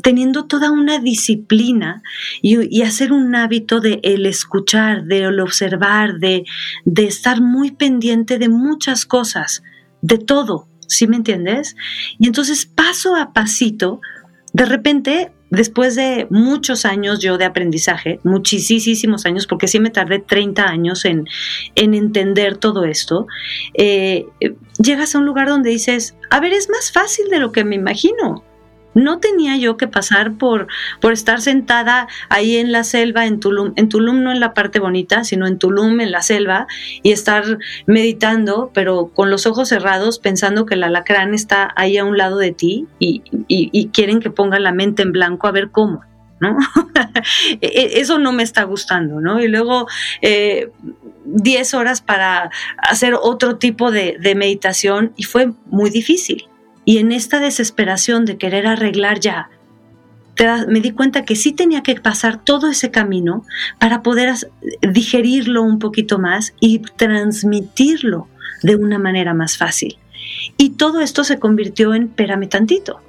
[0.00, 2.04] teniendo toda una disciplina
[2.40, 6.44] y, hacer un hábito de el escuchar, de el observar, de,
[6.84, 9.64] de estar muy pendiente de muchas cosas,
[10.02, 11.74] de todo, ¿sí me entiendes?
[12.20, 14.00] Y entonces paso a pasito,
[14.52, 20.18] de repente después de muchos años yo de aprendizaje, muchísimos años, porque sí me tardé
[20.18, 21.26] 30 años en,
[21.74, 23.26] en entender todo esto,
[23.74, 24.26] eh,
[24.78, 27.76] llegas a un lugar donde dices, a ver, es más fácil de lo que me
[27.76, 28.44] imagino.
[28.98, 30.66] No tenía yo que pasar por,
[31.00, 34.80] por estar sentada ahí en la selva, en Tulum, en Tulum no en la parte
[34.80, 36.66] bonita, sino en Tulum, en la selva,
[37.02, 42.04] y estar meditando, pero con los ojos cerrados, pensando que el alacrán está ahí a
[42.04, 46.02] un lado de ti y, quieren que ponga la mente en blanco a ver cómo.
[46.40, 46.56] ¿no?
[47.60, 49.40] E, e, eso no me está gustando, ¿no?
[49.40, 49.88] Y luego
[50.22, 56.48] 10 eh, horas para hacer otro tipo de meditación y fue muy difícil.
[56.88, 59.50] Y en esta desesperación de querer arreglar ya,
[60.68, 63.44] me di cuenta que sí tenía que pasar todo ese camino
[63.78, 64.32] para poder
[64.80, 68.26] digerirlo un poquito más y transmitirlo
[68.62, 69.98] de una manera más fácil.
[70.56, 73.02] Y todo esto se convirtió en pérame tantito.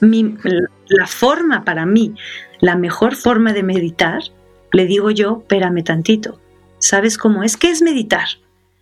[0.00, 2.16] la forma para mí,
[2.60, 4.24] la mejor forma de meditar,
[4.72, 6.40] le digo yo, pérame tantito.
[6.80, 7.56] ¿Sabes cómo es?
[7.56, 8.26] ¿Qué es meditar?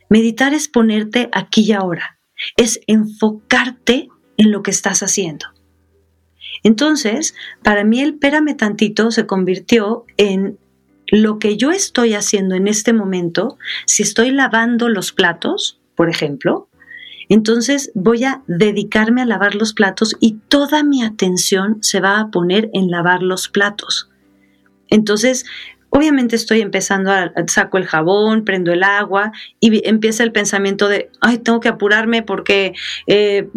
[0.08, 2.16] Meditar es ponerte aquí y ahora
[2.56, 5.46] es enfocarte en lo que estás haciendo.
[6.62, 10.58] Entonces, para mí el pérame tantito se convirtió en
[11.10, 16.68] lo que yo estoy haciendo en este momento, si estoy lavando los platos, por ejemplo,
[17.28, 22.30] entonces voy a dedicarme a lavar los platos y toda mi atención se va a
[22.30, 24.10] poner en lavar los platos.
[24.88, 25.46] Entonces,
[25.90, 31.10] Obviamente estoy empezando a, saco el jabón, prendo el agua y empieza el pensamiento de,
[31.20, 32.74] ay, tengo que apurarme porque
[33.06, 33.48] eh,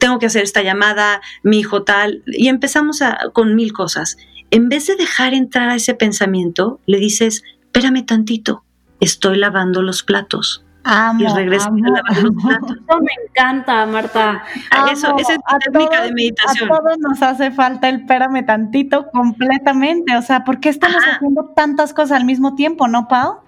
[0.00, 3.00] tengo que hacer esta llamada, mi hijo tal, y empezamos
[3.32, 4.16] con mil cosas.
[4.50, 8.64] En vez de dejar entrar a ese pensamiento, le dices, espérame tantito,
[9.00, 10.64] estoy lavando los platos.
[10.90, 11.72] Amo, y regreso a
[12.12, 14.42] Eso me encanta, Marta.
[14.90, 16.72] Eso, esa es mi técnica de meditación.
[16.72, 20.16] A todos nos hace falta el espérame tantito completamente.
[20.16, 23.40] O sea, ¿por qué estamos haciendo tantas cosas al mismo tiempo, no, Pau?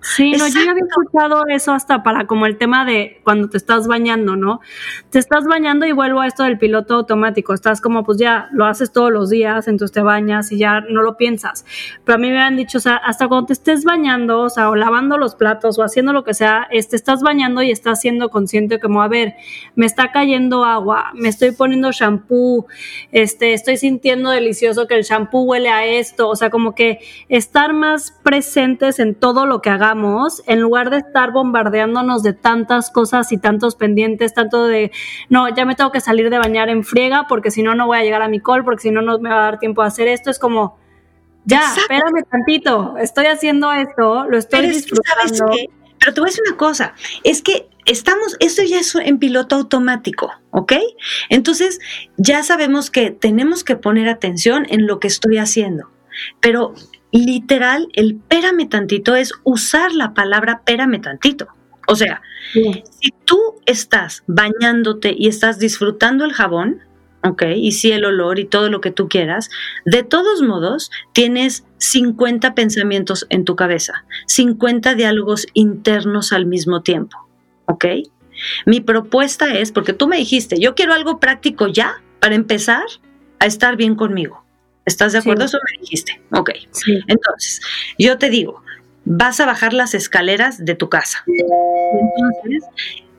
[0.00, 3.56] Sí, no, yo ya había escuchado eso hasta para como el tema de cuando te
[3.56, 4.60] estás bañando, ¿no?
[5.10, 7.52] Te estás bañando y vuelvo a esto del piloto automático.
[7.52, 11.02] Estás como, pues ya lo haces todos los días, entonces te bañas y ya no
[11.02, 11.64] lo piensas.
[12.04, 14.70] Pero a mí me han dicho, o sea, hasta cuando te estés bañando, o sea,
[14.70, 18.30] o lavando los platos o haciendo lo que sea, te estás bañando y estás siendo
[18.30, 19.34] consciente como, a ver,
[19.74, 22.66] me está cayendo agua, me estoy poniendo shampoo,
[23.12, 27.72] este, estoy sintiendo delicioso que el shampoo huele a esto, o sea, como que estar
[27.72, 33.32] más presentes en todo lo que hagamos en lugar de estar bombardeándonos de tantas cosas
[33.32, 34.90] y tantos pendientes, tanto de,
[35.28, 37.98] no, ya me tengo que salir de bañar en friega porque si no, no voy
[37.98, 39.86] a llegar a mi call, porque si no, no me va a dar tiempo a
[39.86, 40.78] hacer esto, es como,
[41.44, 45.46] ya, espérame tantito, estoy haciendo esto, lo estoy disfrutando.
[45.98, 49.56] Pero te voy a decir una cosa, es que estamos, esto ya es en piloto
[49.56, 50.74] automático, ¿ok?
[51.28, 51.80] Entonces
[52.16, 55.90] ya sabemos que tenemos que poner atención en lo que estoy haciendo,
[56.40, 56.74] pero
[57.12, 61.48] literal, el pérame tantito es usar la palabra pérame tantito.
[61.86, 62.20] O sea,
[62.52, 66.82] si tú estás bañándote y estás disfrutando el jabón,
[67.24, 67.44] ¿ok?
[67.56, 69.48] Y sí el olor y todo lo que tú quieras,
[69.86, 77.28] de todos modos tienes 50 pensamientos en tu cabeza, 50 diálogos internos al mismo tiempo,
[77.64, 77.86] ¿ok?
[78.66, 82.84] Mi propuesta es, porque tú me dijiste, yo quiero algo práctico ya para empezar
[83.40, 84.44] a estar bien conmigo.
[84.88, 85.44] ¿Estás de acuerdo?
[85.44, 86.20] Eso me dijiste.
[86.32, 86.50] Ok.
[87.06, 87.60] Entonces,
[87.98, 88.62] yo te digo,
[89.04, 91.24] vas a bajar las escaleras de tu casa.
[91.26, 92.64] Entonces,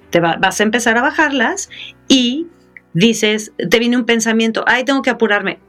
[0.09, 1.69] te vas a empezar a bajarlas
[2.07, 2.47] y
[2.93, 5.59] dices, te viene un pensamiento, ay, tengo que apurarme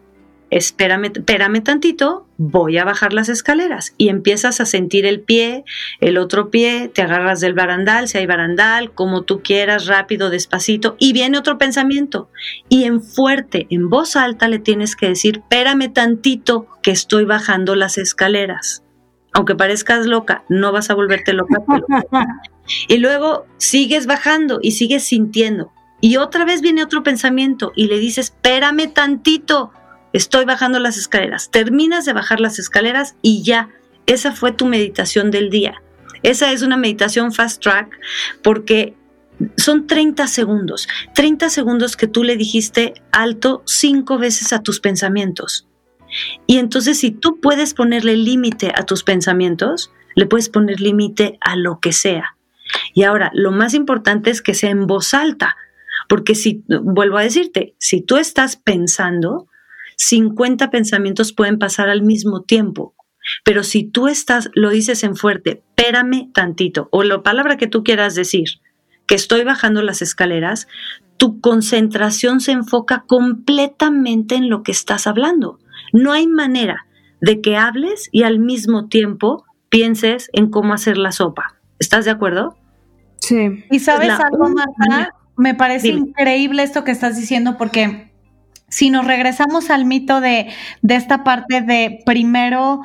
[0.50, 5.64] espérame, espérame tantito, voy a bajar las escaleras y empiezas a sentir el pie,
[6.00, 10.96] el otro pie, te agarras del barandal, si hay barandal, como tú quieras, rápido, despacito,
[10.98, 12.30] y viene otro pensamiento.
[12.68, 17.76] Y en fuerte, en voz alta, le tienes que decir, espérame tantito que estoy bajando
[17.76, 18.82] las escaleras.
[19.32, 21.58] Aunque parezcas loca, no vas a volverte loca.
[22.88, 25.72] y luego sigues bajando y sigues sintiendo.
[26.00, 29.72] Y otra vez viene otro pensamiento y le dices, espérame tantito,
[30.12, 31.50] estoy bajando las escaleras.
[31.50, 33.70] Terminas de bajar las escaleras y ya,
[34.06, 35.82] esa fue tu meditación del día.
[36.22, 37.90] Esa es una meditación fast track
[38.42, 38.94] porque
[39.56, 45.66] son 30 segundos, 30 segundos que tú le dijiste alto cinco veces a tus pensamientos.
[46.46, 51.56] Y entonces si tú puedes ponerle límite a tus pensamientos, le puedes poner límite a
[51.56, 52.36] lo que sea.
[52.94, 55.56] Y ahora, lo más importante es que sea en voz alta,
[56.08, 59.48] porque si, vuelvo a decirte, si tú estás pensando,
[60.02, 62.94] 50 pensamientos pueden pasar al mismo tiempo.
[63.44, 67.84] Pero si tú estás, lo dices en fuerte, espérame tantito, o la palabra que tú
[67.84, 68.48] quieras decir,
[69.06, 70.68] que estoy bajando las escaleras,
[71.18, 75.58] tu concentración se enfoca completamente en lo que estás hablando.
[75.92, 76.86] No hay manera
[77.20, 81.56] de que hables y al mismo tiempo pienses en cómo hacer la sopa.
[81.78, 82.56] ¿Estás de acuerdo?
[83.18, 83.64] Sí.
[83.70, 88.09] Y sabes algo, Marta, me parece increíble esto que estás diciendo porque
[88.70, 90.48] si nos regresamos al mito de,
[90.80, 92.80] de esta parte de primero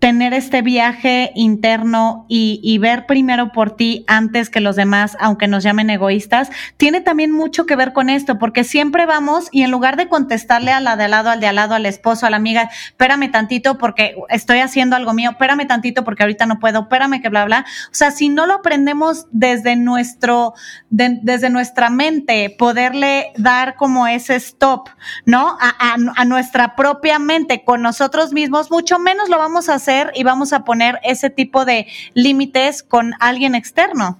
[0.00, 5.62] tener este viaje interno y, ver primero por ti antes que los demás, aunque nos
[5.62, 9.98] llamen egoístas, tiene también mucho que ver con esto, porque siempre vamos y en lugar
[9.98, 12.38] de contestarle a la de al lado, al de al lado, al esposo, a la
[12.38, 17.20] amiga, espérame tantito porque estoy haciendo algo mío, espérame tantito porque ahorita no puedo, espérame
[17.20, 17.66] que bla, bla.
[17.86, 20.54] O sea, si no lo aprendemos desde nuestro,
[20.88, 24.88] desde nuestra mente, poderle dar como ese stop,
[25.26, 25.58] ¿no?
[25.60, 30.22] A, a nuestra propia mente con nosotros mismos, mucho menos lo vamos a hacer y
[30.22, 34.18] vamos a poner ese tipo de límites con alguien externo.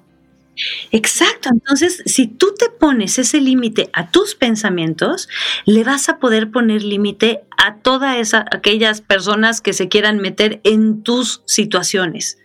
[0.90, 5.28] Exacto, entonces si tú te pones ese límite a tus pensamientos,
[5.64, 11.02] le vas a poder poner límite a todas aquellas personas que se quieran meter en
[11.02, 12.38] tus situaciones.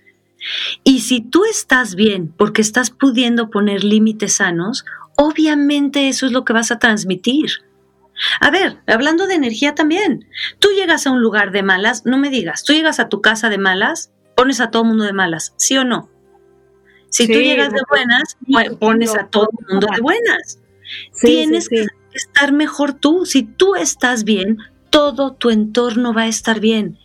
[0.84, 4.86] Y si tú estás bien porque estás pudiendo poner límites sanos,
[5.18, 7.65] obviamente eso es lo que vas a transmitir.
[8.40, 10.28] A ver, hablando de energía también,
[10.60, 13.50] tú llegas a un lugar de malas, no me digas, tú llegas a tu casa
[13.50, 16.10] de malas, pones a todo mundo de malas, ¿sí o no?
[17.10, 18.38] Si tú llegas de buenas,
[18.80, 20.60] pones a todo el mundo de buenas.
[21.22, 23.26] Tienes que estar mejor tú.
[23.26, 24.58] Si tú estás bien,
[24.90, 26.98] todo tu entorno va a estar bien.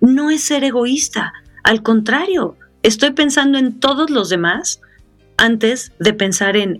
[0.00, 1.32] No es ser egoísta,
[1.66, 4.80] al contrario, estoy pensando en todos los demás
[5.36, 6.78] antes de pensar en,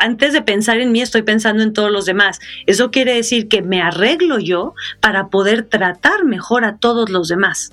[0.00, 2.40] antes de pensar en mí, estoy pensando en todos los demás.
[2.66, 7.72] Eso quiere decir que me arreglo yo para poder tratar mejor a todos los demás.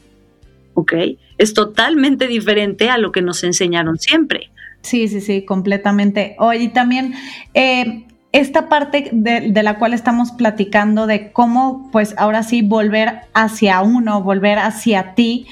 [0.76, 0.94] ¿Ok?
[1.38, 4.52] Es totalmente diferente a lo que nos enseñaron siempre.
[4.82, 6.36] Sí, sí, sí, completamente.
[6.40, 7.14] Oye, y también
[7.54, 13.82] eh, esta parte de, la cual estamos platicando de cómo, pues ahora sí, volver hacia
[13.82, 15.48] uno, volver hacia ti,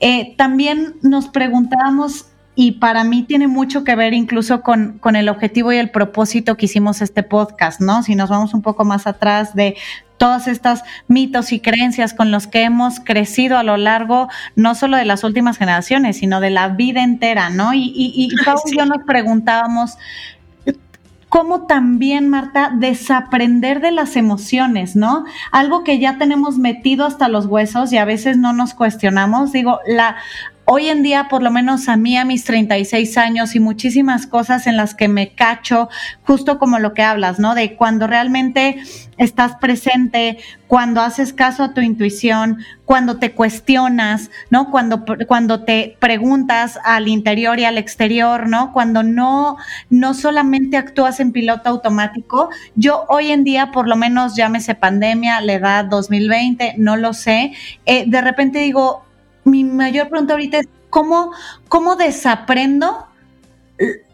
[0.00, 5.28] eh, también nos preguntábamos y para mí tiene mucho que ver incluso con, con, el
[5.28, 8.02] objetivo y el propósito que hicimos este podcast, ¿no?
[8.02, 9.76] Si nos vamos un poco más atrás de
[10.18, 14.96] todos estos mitos y creencias con los que hemos crecido a lo largo no solo
[14.96, 17.74] de las últimas generaciones, sino de la vida entera, ¿no?
[17.74, 19.98] Y, y, y y yo nos preguntábamos,
[21.34, 25.24] cómo también, Marta, desaprender de las emociones, ¿no?
[25.50, 29.50] Algo que ya tenemos metido hasta los huesos y a veces no nos cuestionamos.
[29.50, 30.14] Digo, la
[30.66, 34.66] hoy en día, por lo menos a mí, a mis 36 años y muchísimas cosas
[34.66, 35.88] en las que me cacho,
[36.22, 37.54] justo como lo que hablas, ¿no?
[37.54, 38.82] De cuando realmente
[39.16, 44.70] estás presente, cuando haces caso a tu intuición, cuando te cuestionas, ¿no?
[44.70, 48.72] Cuando, cuando te preguntas al interior y al exterior, ¿no?
[48.72, 49.56] Cuando no,
[49.90, 52.50] no solamente actúas en piloto automático.
[52.74, 57.52] Yo hoy en día, por lo menos llámese pandemia, la edad 2020, no lo sé,
[57.86, 59.03] eh, de repente digo,
[59.44, 61.32] mi mayor pregunta ahorita es, ¿cómo,
[61.68, 63.06] cómo desaprendo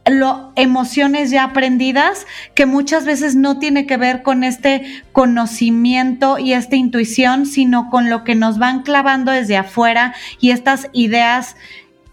[0.06, 6.54] lo, emociones ya aprendidas que muchas veces no tiene que ver con este conocimiento y
[6.54, 11.56] esta intuición, sino con lo que nos van clavando desde afuera y estas ideas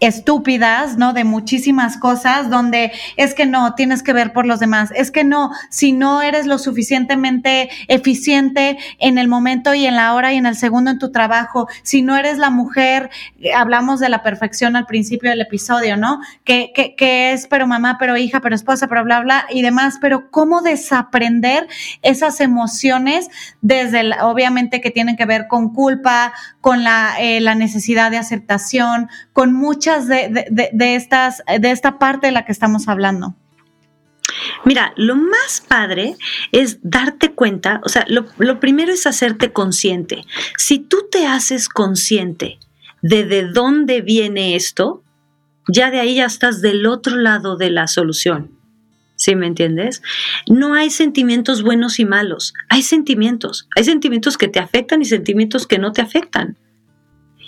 [0.00, 1.12] estúpidas, ¿no?
[1.12, 5.24] De muchísimas cosas donde es que no, tienes que ver por los demás, es que
[5.24, 10.36] no, si no eres lo suficientemente eficiente en el momento y en la hora y
[10.36, 14.22] en el segundo en tu trabajo, si no eres la mujer, eh, hablamos de la
[14.22, 16.20] perfección al principio del episodio, ¿no?
[16.44, 19.98] Que, que, que es pero mamá, pero hija, pero esposa, pero bla, bla y demás,
[20.00, 21.66] pero cómo desaprender
[22.02, 23.28] esas emociones
[23.60, 26.32] desde, obviamente que tienen que ver con culpa,
[26.68, 30.44] con la, eh, la necesidad de aceptación, con mucha de,
[30.78, 33.34] estas, de esta parte de la que estamos hablando?
[34.66, 36.16] Mira, lo más padre
[36.52, 40.26] es darte cuenta, o sea, lo, lo, primero es hacerte consciente.
[40.58, 42.58] Si tú te haces consciente
[43.00, 45.02] de de dónde viene esto,
[45.68, 48.57] ya de ahí ya estás del otro lado de la solución.
[49.18, 50.00] ¿Sí me entiendes?
[50.46, 53.68] No hay sentimientos buenos y malos, hay sentimientos.
[53.74, 56.56] Hay sentimientos que te afectan y sentimientos que no te afectan.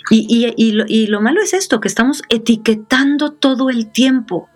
[0.09, 4.49] Y, lo, malo es esto, que estamos etiquetando todo el tiempo.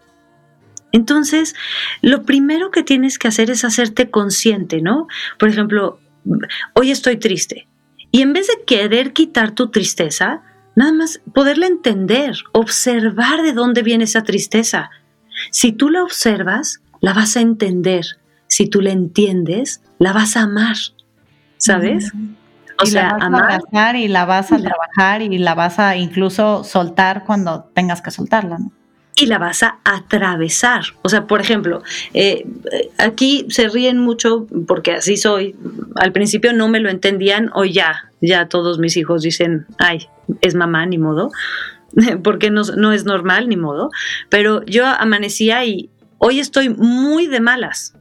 [0.91, 1.55] Entonces,
[2.01, 5.07] lo primero que tienes que hacer es hacerte consciente, ¿no?
[5.39, 5.99] Por ejemplo,
[6.73, 7.69] hoy estoy triste.
[8.11, 10.41] Y en vez de querer quitar tu tristeza,
[10.75, 14.89] nada más poderla entender, observar de dónde viene esa tristeza.
[15.51, 18.03] Si tú la observas, la vas a entender.
[18.47, 20.75] Si tú la entiendes, la vas a amar.
[21.57, 22.11] ¿Sabes?
[22.81, 26.63] O sea, la vas a y la vas a trabajar y la vas a incluso
[26.63, 28.71] soltar cuando tengas que soltarla, ¿no?
[29.17, 30.83] y la vas a atravesar.
[31.03, 31.83] O sea, por ejemplo,
[32.13, 32.45] eh,
[32.97, 35.55] aquí se ríen mucho porque así soy.
[35.95, 40.09] Al principio no me lo entendían, hoy ya, ya todos mis hijos dicen, ay,
[40.41, 41.31] es mamá, ni modo,
[42.23, 43.89] porque no, no es normal, ni modo.
[44.29, 45.91] Pero yo amanecía y
[46.25, 47.93] hoy estoy muy de malas.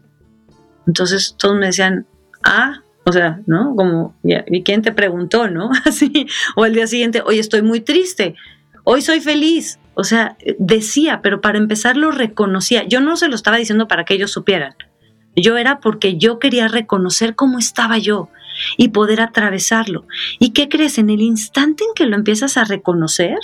[0.86, 2.06] Entonces todos me decían,
[2.42, 3.76] ah, o sea, ¿no?
[3.76, 5.70] Como, ¿y quién te preguntó, no?
[5.84, 8.34] Así, o el día siguiente, hoy estoy muy triste,
[8.84, 9.78] hoy soy feliz.
[9.92, 12.84] O sea, decía, pero para empezar lo reconocía.
[12.84, 14.74] Yo no se lo estaba diciendo para que ellos supieran.
[15.36, 18.30] Yo era porque yo quería reconocer cómo estaba yo
[18.78, 20.06] y poder atravesarlo.
[20.38, 20.96] ¿Y qué crees?
[20.96, 23.38] En el instante en que lo empiezas a reconocer,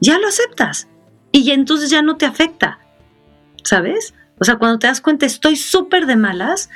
[0.00, 0.88] ya lo aceptas.
[1.30, 2.80] Y entonces ya no te afecta.
[3.64, 4.14] ¿Sabes?
[4.40, 6.70] O sea, cuando te das cuenta, estoy súper de malas,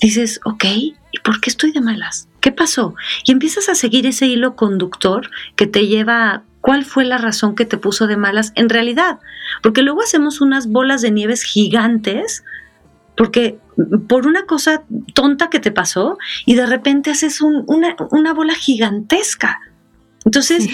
[0.00, 2.28] dices, ok, ¿y por qué estoy de malas?
[2.40, 2.94] ¿Qué pasó?
[3.24, 7.54] Y empiezas a seguir ese hilo conductor que te lleva a cuál fue la razón
[7.54, 9.18] que te puso de malas en realidad.
[9.62, 12.44] Porque luego hacemos unas bolas de nieves gigantes
[13.16, 13.58] porque
[14.08, 14.82] por una cosa
[15.14, 19.60] tonta que te pasó y de repente haces una, una, bola gigantesca.
[20.24, 20.68] Entonces,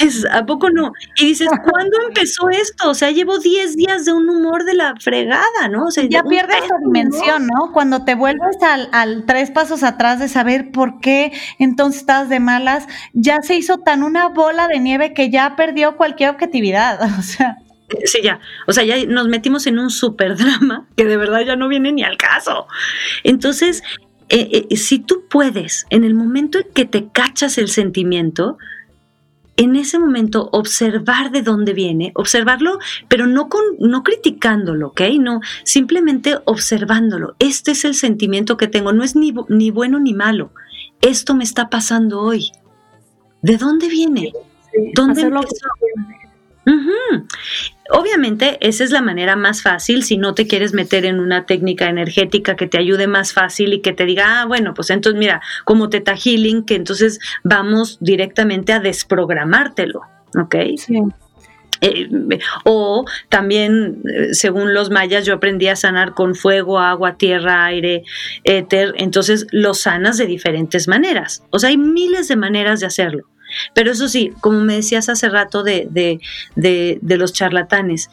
[0.00, 0.92] es, ¿A poco no?
[1.16, 2.90] Y dices, ¿cuándo empezó esto?
[2.90, 5.86] O sea, llevo 10 días de un humor de la fregada, ¿no?
[5.86, 7.72] O sea, ya pierdes esa dimensión, ¿no?
[7.72, 12.86] Cuando te vuelves al, tres pasos atrás de saber por qué entonces estás de malas,
[13.12, 16.98] ya se hizo tan una bola de nieve que ya perdió cualquier objetividad.
[17.18, 17.56] O sea.
[18.04, 18.38] Sí, ya.
[18.66, 21.90] O sea, ya nos metimos en un super drama que de verdad ya no viene
[21.90, 22.66] ni al caso.
[23.24, 23.82] Entonces,
[24.28, 28.58] eh, eh, si tú puedes, en el momento en que te cachas el sentimiento,
[29.58, 32.78] en ese momento observar de dónde viene, observarlo,
[33.08, 35.00] pero no, con, no criticándolo, ¿ok?
[35.18, 37.34] No, simplemente observándolo.
[37.40, 40.52] Este es el sentimiento que tengo, no es ni, ni bueno ni malo.
[41.00, 42.52] Esto me está pasando hoy.
[43.42, 44.32] ¿De dónde viene?
[44.94, 45.66] ¿Dónde empezó?
[47.90, 51.88] Obviamente, esa es la manera más fácil si no te quieres meter en una técnica
[51.88, 55.40] energética que te ayude más fácil y que te diga, ah, bueno, pues entonces mira,
[55.64, 60.02] como Teta Healing, que entonces vamos directamente a desprogramártelo,
[60.38, 60.56] ¿ok?
[60.76, 61.00] Sí.
[61.80, 62.08] Eh,
[62.64, 68.02] o también, eh, según los mayas, yo aprendí a sanar con fuego, agua, tierra, aire,
[68.44, 71.44] éter, entonces lo sanas de diferentes maneras.
[71.50, 73.24] O sea, hay miles de maneras de hacerlo.
[73.74, 75.88] Pero eso sí, como me decías hace rato de,
[76.56, 78.10] de, los charlatanes,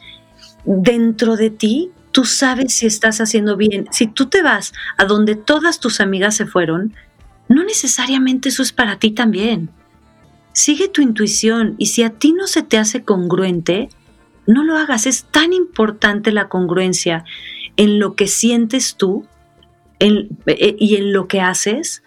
[0.64, 3.86] dentro de ti tú sabes si estás haciendo bien.
[3.90, 6.94] Si tú te vas a donde todas tus amigas se fueron,
[7.48, 9.70] no necesariamente eso es para ti también.
[10.52, 13.90] Sigue tu intuición y si a ti no se te hace congruente,
[14.46, 15.06] no lo hagas.
[15.06, 17.24] Es tan importante la congruencia
[17.76, 19.26] en lo que sientes tú
[19.98, 22.02] eh, y en lo que haces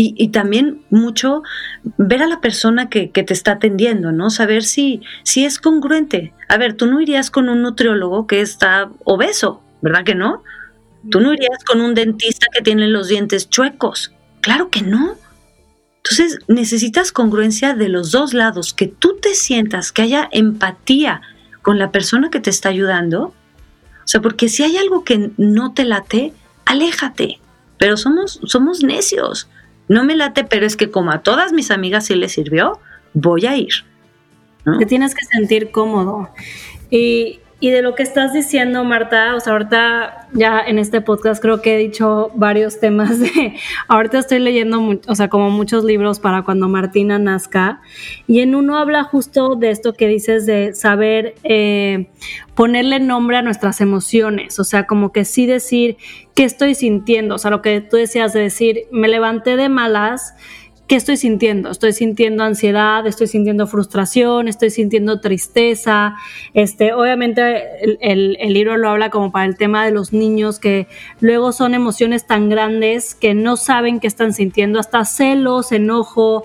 [0.00, 1.42] y, también mucho
[1.96, 4.30] ver a la persona que, te está atendiendo, ¿no?
[4.30, 6.32] Saber si, si es congruente.
[6.48, 10.44] A ver, tú no irías con un nutriólogo que está obeso, ¿verdad que no?
[11.10, 14.12] Tú no irías con un dentista que tiene los dientes chuecos.
[14.40, 15.16] Claro que no.
[15.96, 21.22] Entonces necesitas congruencia de los dos lados, que tú te sientas, que haya empatía
[21.62, 23.22] con la persona que te está ayudando.
[23.24, 26.32] O sea, porque si hay algo que no te late,
[26.66, 27.40] aléjate.
[27.78, 29.48] Pero somos, somos necios
[29.88, 32.80] no me late, pero es que como a todas mis amigas sí les sirvió,
[33.14, 33.72] voy a ir.
[34.78, 36.30] Te tienes que sentir cómodo.
[36.90, 41.42] Y, y de lo que estás diciendo, Marta, o sea, ahorita ya en este podcast
[41.42, 43.56] creo que he dicho varios temas de,
[43.88, 47.80] ahorita estoy leyendo, o sea, como muchos libros para cuando Martina nazca,
[48.28, 52.10] y en uno habla justo de esto que dices de saber eh,
[52.54, 55.96] ponerle nombre a nuestras emociones, o sea, como que sí decir
[56.34, 60.34] qué estoy sintiendo, o sea, lo que tú decías de decir, me levanté de malas,
[60.88, 61.70] ¿qué estoy sintiendo?
[61.70, 66.16] Estoy sintiendo ansiedad, estoy sintiendo frustración, estoy sintiendo tristeza.
[66.54, 70.88] Este, obviamente el, libro lo habla como para el tema de los niños que
[71.20, 76.44] luego son emociones tan grandes que no saben qué están sintiendo, hasta celos, enojo,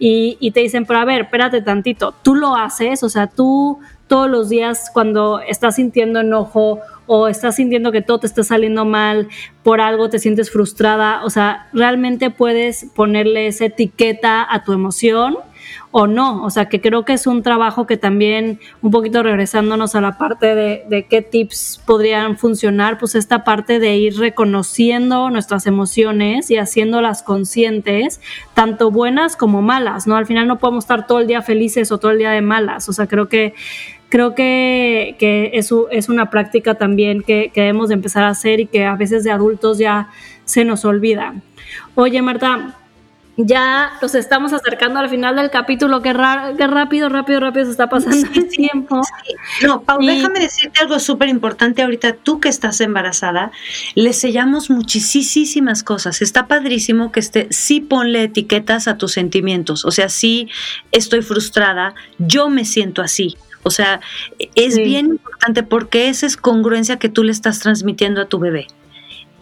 [0.00, 3.78] y, y te dicen, pero a ver, espérate tantito, tú lo haces, o sea, tú
[4.08, 8.84] todos los días cuando estás sintiendo enojo o estás sintiendo que todo te está saliendo
[8.84, 9.28] mal
[9.62, 15.36] por algo, te sientes frustrada, o sea, realmente puedes ponerle esa etiqueta a tu emoción
[15.90, 16.42] o no.
[16.44, 20.18] O sea, que creo que es un trabajo que también, un poquito regresándonos a la
[20.18, 26.56] parte de, qué tips podrían funcionar, pues esta parte de ir reconociendo nuestras emociones y
[26.56, 28.20] haciéndolas conscientes,
[28.54, 30.16] tanto buenas como malas, ¿no?
[30.16, 32.88] Al final no podemos estar todo el día felices o todo el día de malas.
[32.88, 33.54] O sea, creo que
[34.14, 38.60] creo que, que eso es una práctica también que, que, debemos de empezar a hacer
[38.60, 40.08] y que a veces de adultos ya
[40.44, 41.34] se nos olvida.
[41.96, 42.76] Oye, Marta,
[43.36, 48.28] ya nos estamos acercando al final del capítulo, qué, rápido, rápido, rápido se está pasando
[48.36, 49.02] el tiempo.
[49.62, 53.50] No, Pau, déjame decirte algo súper importante ahorita, tú que estás embarazada,
[53.96, 59.90] le sellamos muchísimas cosas, está padrísimo que esté, sí ponle etiquetas a tus sentimientos, o
[59.90, 60.48] sea, sí
[60.92, 64.00] estoy frustrada, yo me siento así, o sea,
[64.54, 68.66] es bien importante porque esa es congruencia que tú le estás transmitiendo a tu bebé.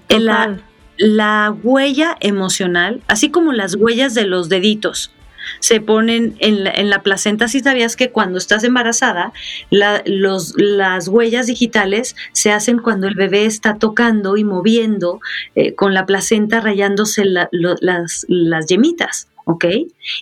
[0.08, 0.58] La,
[0.96, 5.10] la, huella emocional, así como las huellas de los deditos,
[5.58, 7.48] se ponen en la, en la placenta.
[7.48, 9.32] Si sabías que cuando estás embarazada,
[9.70, 15.20] los, las huellas digitales se hacen cuando el bebé está tocando y moviendo
[15.54, 19.31] eh, con la placenta rayándose las, las yemitas.
[19.44, 19.64] ¿Ok?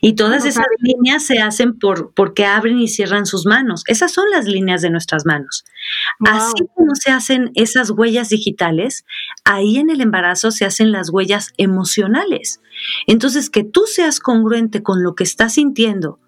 [0.00, 3.82] Y todas esas líneas se hacen por, porque abren y cierran sus manos.
[3.86, 5.64] Esas son las líneas de nuestras manos.
[6.20, 9.04] Así como se hacen esas huellas digitales,
[9.44, 12.60] ahí en el embarazo se hacen las huellas emocionales.
[13.06, 16.18] Entonces, que tú seas congruente con lo que estás sintiendo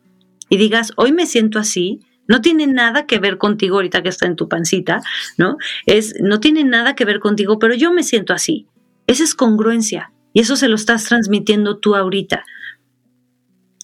[0.49, 4.27] y digas, hoy me siento así, no tiene nada que ver contigo ahorita que está
[4.27, 5.01] en tu pancita,
[5.39, 5.57] ¿no?
[5.87, 8.67] Es, no tiene nada que ver contigo, pero yo me siento así.
[9.07, 12.45] Esa es congruencia y eso se lo estás transmitiendo tú ahorita.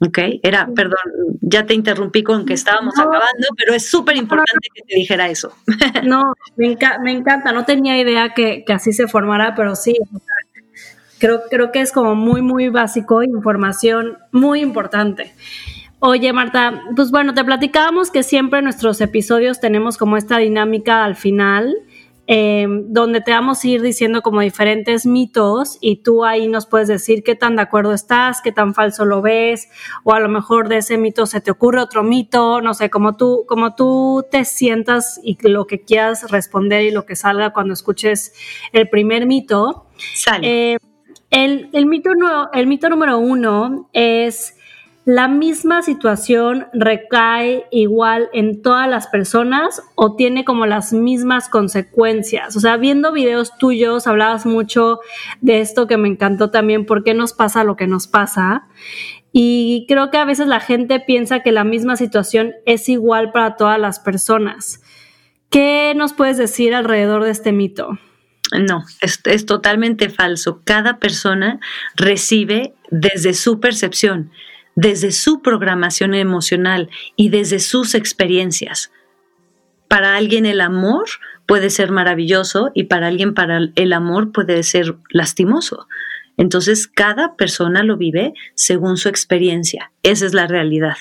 [0.01, 0.99] Ok, era, perdón,
[1.41, 5.53] ya te interrumpí con que estábamos acabando, pero es súper importante que te dijera eso.
[6.05, 9.97] No, me, encanta, no tenía idea que, así se formara, pero sí,
[11.19, 15.35] creo, creo que es como muy, muy básico, información muy importante.
[15.99, 21.05] Oye, Marta, pues bueno, te platicábamos que siempre en nuestros episodios tenemos como esta dinámica
[21.05, 21.75] al final
[22.31, 26.87] Em, donde te vamos a ir diciendo como diferentes mitos y tú ahí nos puedes
[26.87, 29.71] decir qué tan de acuerdo estás, qué tan falso lo ves,
[30.05, 33.17] o a lo mejor de ese mito se te ocurre otro mito, no sé, como
[33.17, 37.73] tú, como tú te sientas y lo que quieras responder y lo que salga cuando
[37.73, 38.35] escuches
[38.75, 39.87] el primer mito.
[40.15, 40.75] Sale.
[40.75, 40.79] Eh,
[41.31, 42.11] el, el, mito
[42.53, 44.58] el mito número uno es
[45.09, 52.55] ¿La misma situación recae igual en todas las personas o tiene como las mismas consecuencias?
[52.57, 55.01] O sea, viendo videos tuyos hablabas mucho
[55.41, 58.67] de esto que me encantó también, ¿por qué nos pasa lo que nos pasa?
[59.33, 63.57] Y creo que a veces la gente piensa que la misma situación es igual para
[63.57, 64.83] todas las personas.
[65.49, 67.99] ¿Qué nos puedes decir alrededor de este mito?
[68.53, 70.61] No, es, es, totalmente falso.
[70.65, 71.61] Cada persona
[71.97, 74.33] recibe desde su percepción
[74.81, 78.93] desde su programación emocional y desde sus experiencias.
[79.89, 81.07] Para alguien el amor
[81.47, 85.89] puede ser maravilloso y para alguien para el amor puede ser lastimoso.
[86.37, 89.91] Entonces cada persona lo vive según su experiencia.
[90.05, 90.97] Esa es la realidad.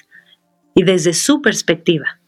[0.73, 2.19] Y desde su perspectiva.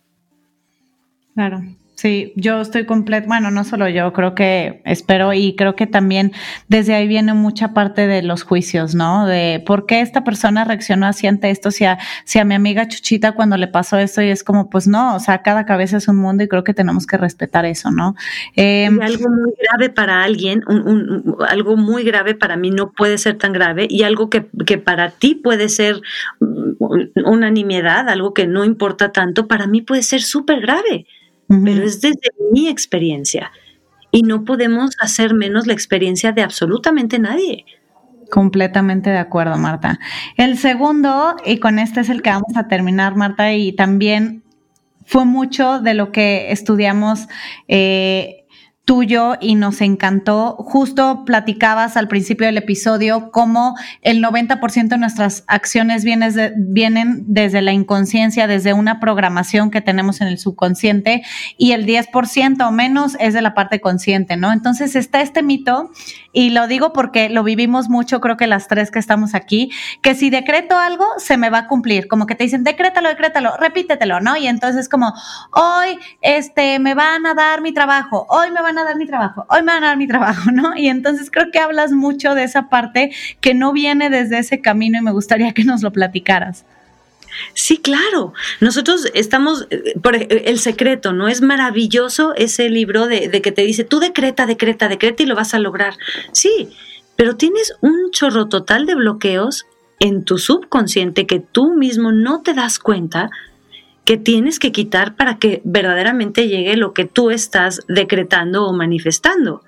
[1.34, 1.62] Claro.
[2.00, 6.32] Sí, yo estoy completo, bueno, no solo yo, creo que espero y creo que también
[6.70, 9.26] desde ahí viene mucha parte de los juicios, ¿no?
[9.26, 12.88] De por qué esta persona reaccionó así ante esto, si a, si a mi amiga
[12.88, 16.08] Chuchita cuando le pasó esto y es como, pues no, o sea, cada cabeza es
[16.08, 18.16] un mundo y creo que tenemos que respetar eso, ¿no?
[18.56, 20.64] Em, algo muy grave para alguien,
[21.50, 25.10] algo muy grave para mí no puede ser tan grave y algo que, que para
[25.10, 26.00] ti puede ser
[27.26, 31.06] una nimiedad, algo que no importa tanto, para mí puede ser súper grave
[31.50, 33.52] pero es desde mi experiencia.
[34.12, 37.66] Y no podemos hacer menos la experiencia de absolutamente nadie.
[38.30, 40.00] Completamente de acuerdo, Marta.
[40.38, 44.44] El segundo, y con este es el que vamos a terminar, Marta, y también
[45.06, 47.28] fue mucho de lo que estudiamos.
[47.68, 48.46] Eh,
[48.90, 50.56] tuyo y nos encantó.
[50.58, 57.72] Justo platicabas al principio del episodio cómo el 90% de nuestras acciones vienen desde la
[57.72, 61.22] inconsciencia, desde una programación que tenemos en el subconsciente
[61.56, 64.52] y el 10% o menos es de la parte consciente, ¿no?
[64.52, 65.92] Entonces está este mito
[66.32, 69.72] y lo digo porque lo vivimos mucho, creo que las tres que estamos aquí,
[70.02, 73.58] que si decreto algo, se me va a cumplir, como que te dicen, decrétalo, decrétalo,
[73.58, 74.38] repítetelo, ¿no?
[74.38, 75.14] Y entonces como,
[75.52, 79.46] hoy, este, me van a dar mi trabajo, hoy me van a dar mi trabajo,
[79.50, 80.76] hoy me van a dar mi trabajo, ¿no?
[80.76, 83.12] Y entonces creo que hablas mucho de esa parte
[83.42, 86.66] que no viene desde ese camino y me gustaría que nos lo platicaras.
[87.54, 88.34] Sí, claro.
[88.60, 89.68] Nosotros estamos,
[90.02, 91.28] por el secreto, ¿no?
[91.28, 95.36] Es maravilloso ese libro de, de, que te dice, tú decreta, decreta, decreta y lo
[95.36, 95.96] vas a lograr.
[96.32, 96.70] Sí,
[97.16, 99.66] pero tienes un chorro total de bloqueos
[100.00, 103.30] en tu subconsciente que tú mismo no te das cuenta
[104.06, 109.62] que tienes que quitar para que verdaderamente llegue lo que tú estás decretando o manifestando.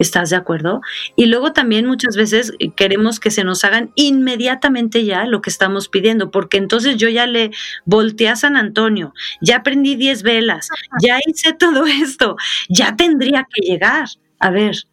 [0.00, 0.80] ¿Estás de acuerdo?
[1.14, 5.90] Y luego también muchas veces queremos que se nos hagan inmediatamente ya lo que estamos
[5.90, 7.50] pidiendo, porque entonces yo ya le
[7.84, 10.70] volteé a San Antonio, ya prendí 10 velas,
[11.02, 12.36] ya hice todo esto,
[12.70, 14.08] ya tendría que llegar.
[14.38, 14.84] A ver,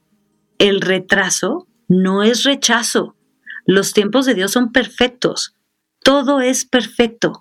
[0.60, 3.16] el retraso no es rechazo.
[3.66, 5.56] Los tiempos de Dios son perfectos.
[6.04, 7.40] Todo es perfecto.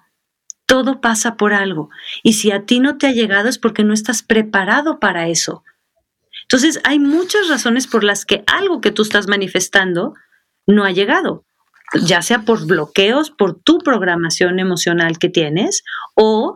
[0.67, 1.91] Todo pasa por algo.
[2.23, 5.65] Y si a ti no te ha llegado es porque no estás preparado para eso.
[6.49, 10.15] Entonces, hay muchas razones por las que algo que tú estás manifestando
[10.67, 11.45] no ha llegado,
[12.03, 15.83] ya sea por bloqueos, por tu programación emocional que tienes
[16.15, 16.55] o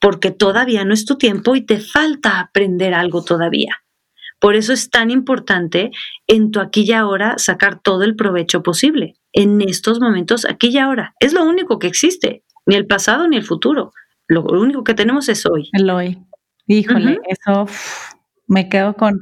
[0.00, 3.82] porque todavía no es tu tiempo y te falta aprender algo todavía.
[4.40, 5.92] Por eso es tan importante
[6.26, 9.14] en tu aquí y ahora sacar todo el provecho posible.
[9.32, 11.14] En estos momentos, aquí y ahora.
[11.20, 13.92] Es lo único que existe ni el pasado ni el futuro.
[14.26, 15.68] Lo único que tenemos es hoy.
[15.72, 16.18] El hoy.
[16.66, 17.66] Híjole, eso
[18.52, 19.20] me quedo con,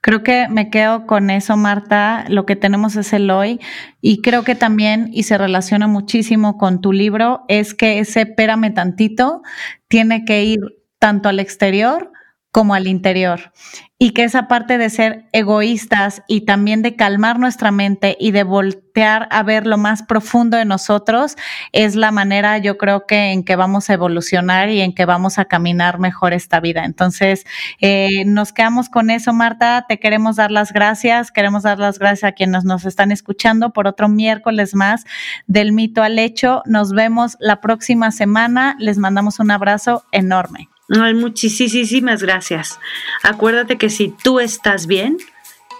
[0.00, 2.24] creo que me quedo con eso, Marta.
[2.28, 3.58] Lo que tenemos es el hoy.
[4.00, 8.72] Y creo que también, y se relaciona muchísimo con tu libro, es que ese espérame
[8.74, 9.42] tantito
[9.88, 10.60] tiene que ir
[10.98, 12.12] tanto al exterior
[12.56, 13.52] como al interior.
[13.98, 18.44] Y que esa parte de ser egoístas y también de calmar nuestra mente y de
[18.44, 21.36] voltear a ver lo más profundo de nosotros
[21.72, 25.38] es la manera, yo creo que en que vamos a evolucionar y en que vamos
[25.38, 26.86] a caminar mejor esta vida.
[26.86, 27.44] Entonces,
[27.82, 29.84] eh, nos quedamos con eso, Marta.
[29.86, 31.30] Te queremos dar las gracias.
[31.30, 35.04] Queremos dar las gracias a quienes nos están escuchando por otro miércoles más
[35.46, 36.62] del mito al hecho.
[36.64, 38.76] Nos vemos la próxima semana.
[38.78, 40.70] Les mandamos un abrazo enorme.
[40.88, 42.78] Ay, muchísimas gracias.
[43.22, 45.18] Acuérdate que si tú estás bien,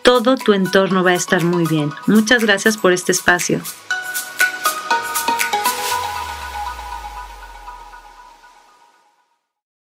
[0.02, 1.90] todo tu entorno va a estar muy bien.
[2.06, 3.60] Muchas gracias por este espacio.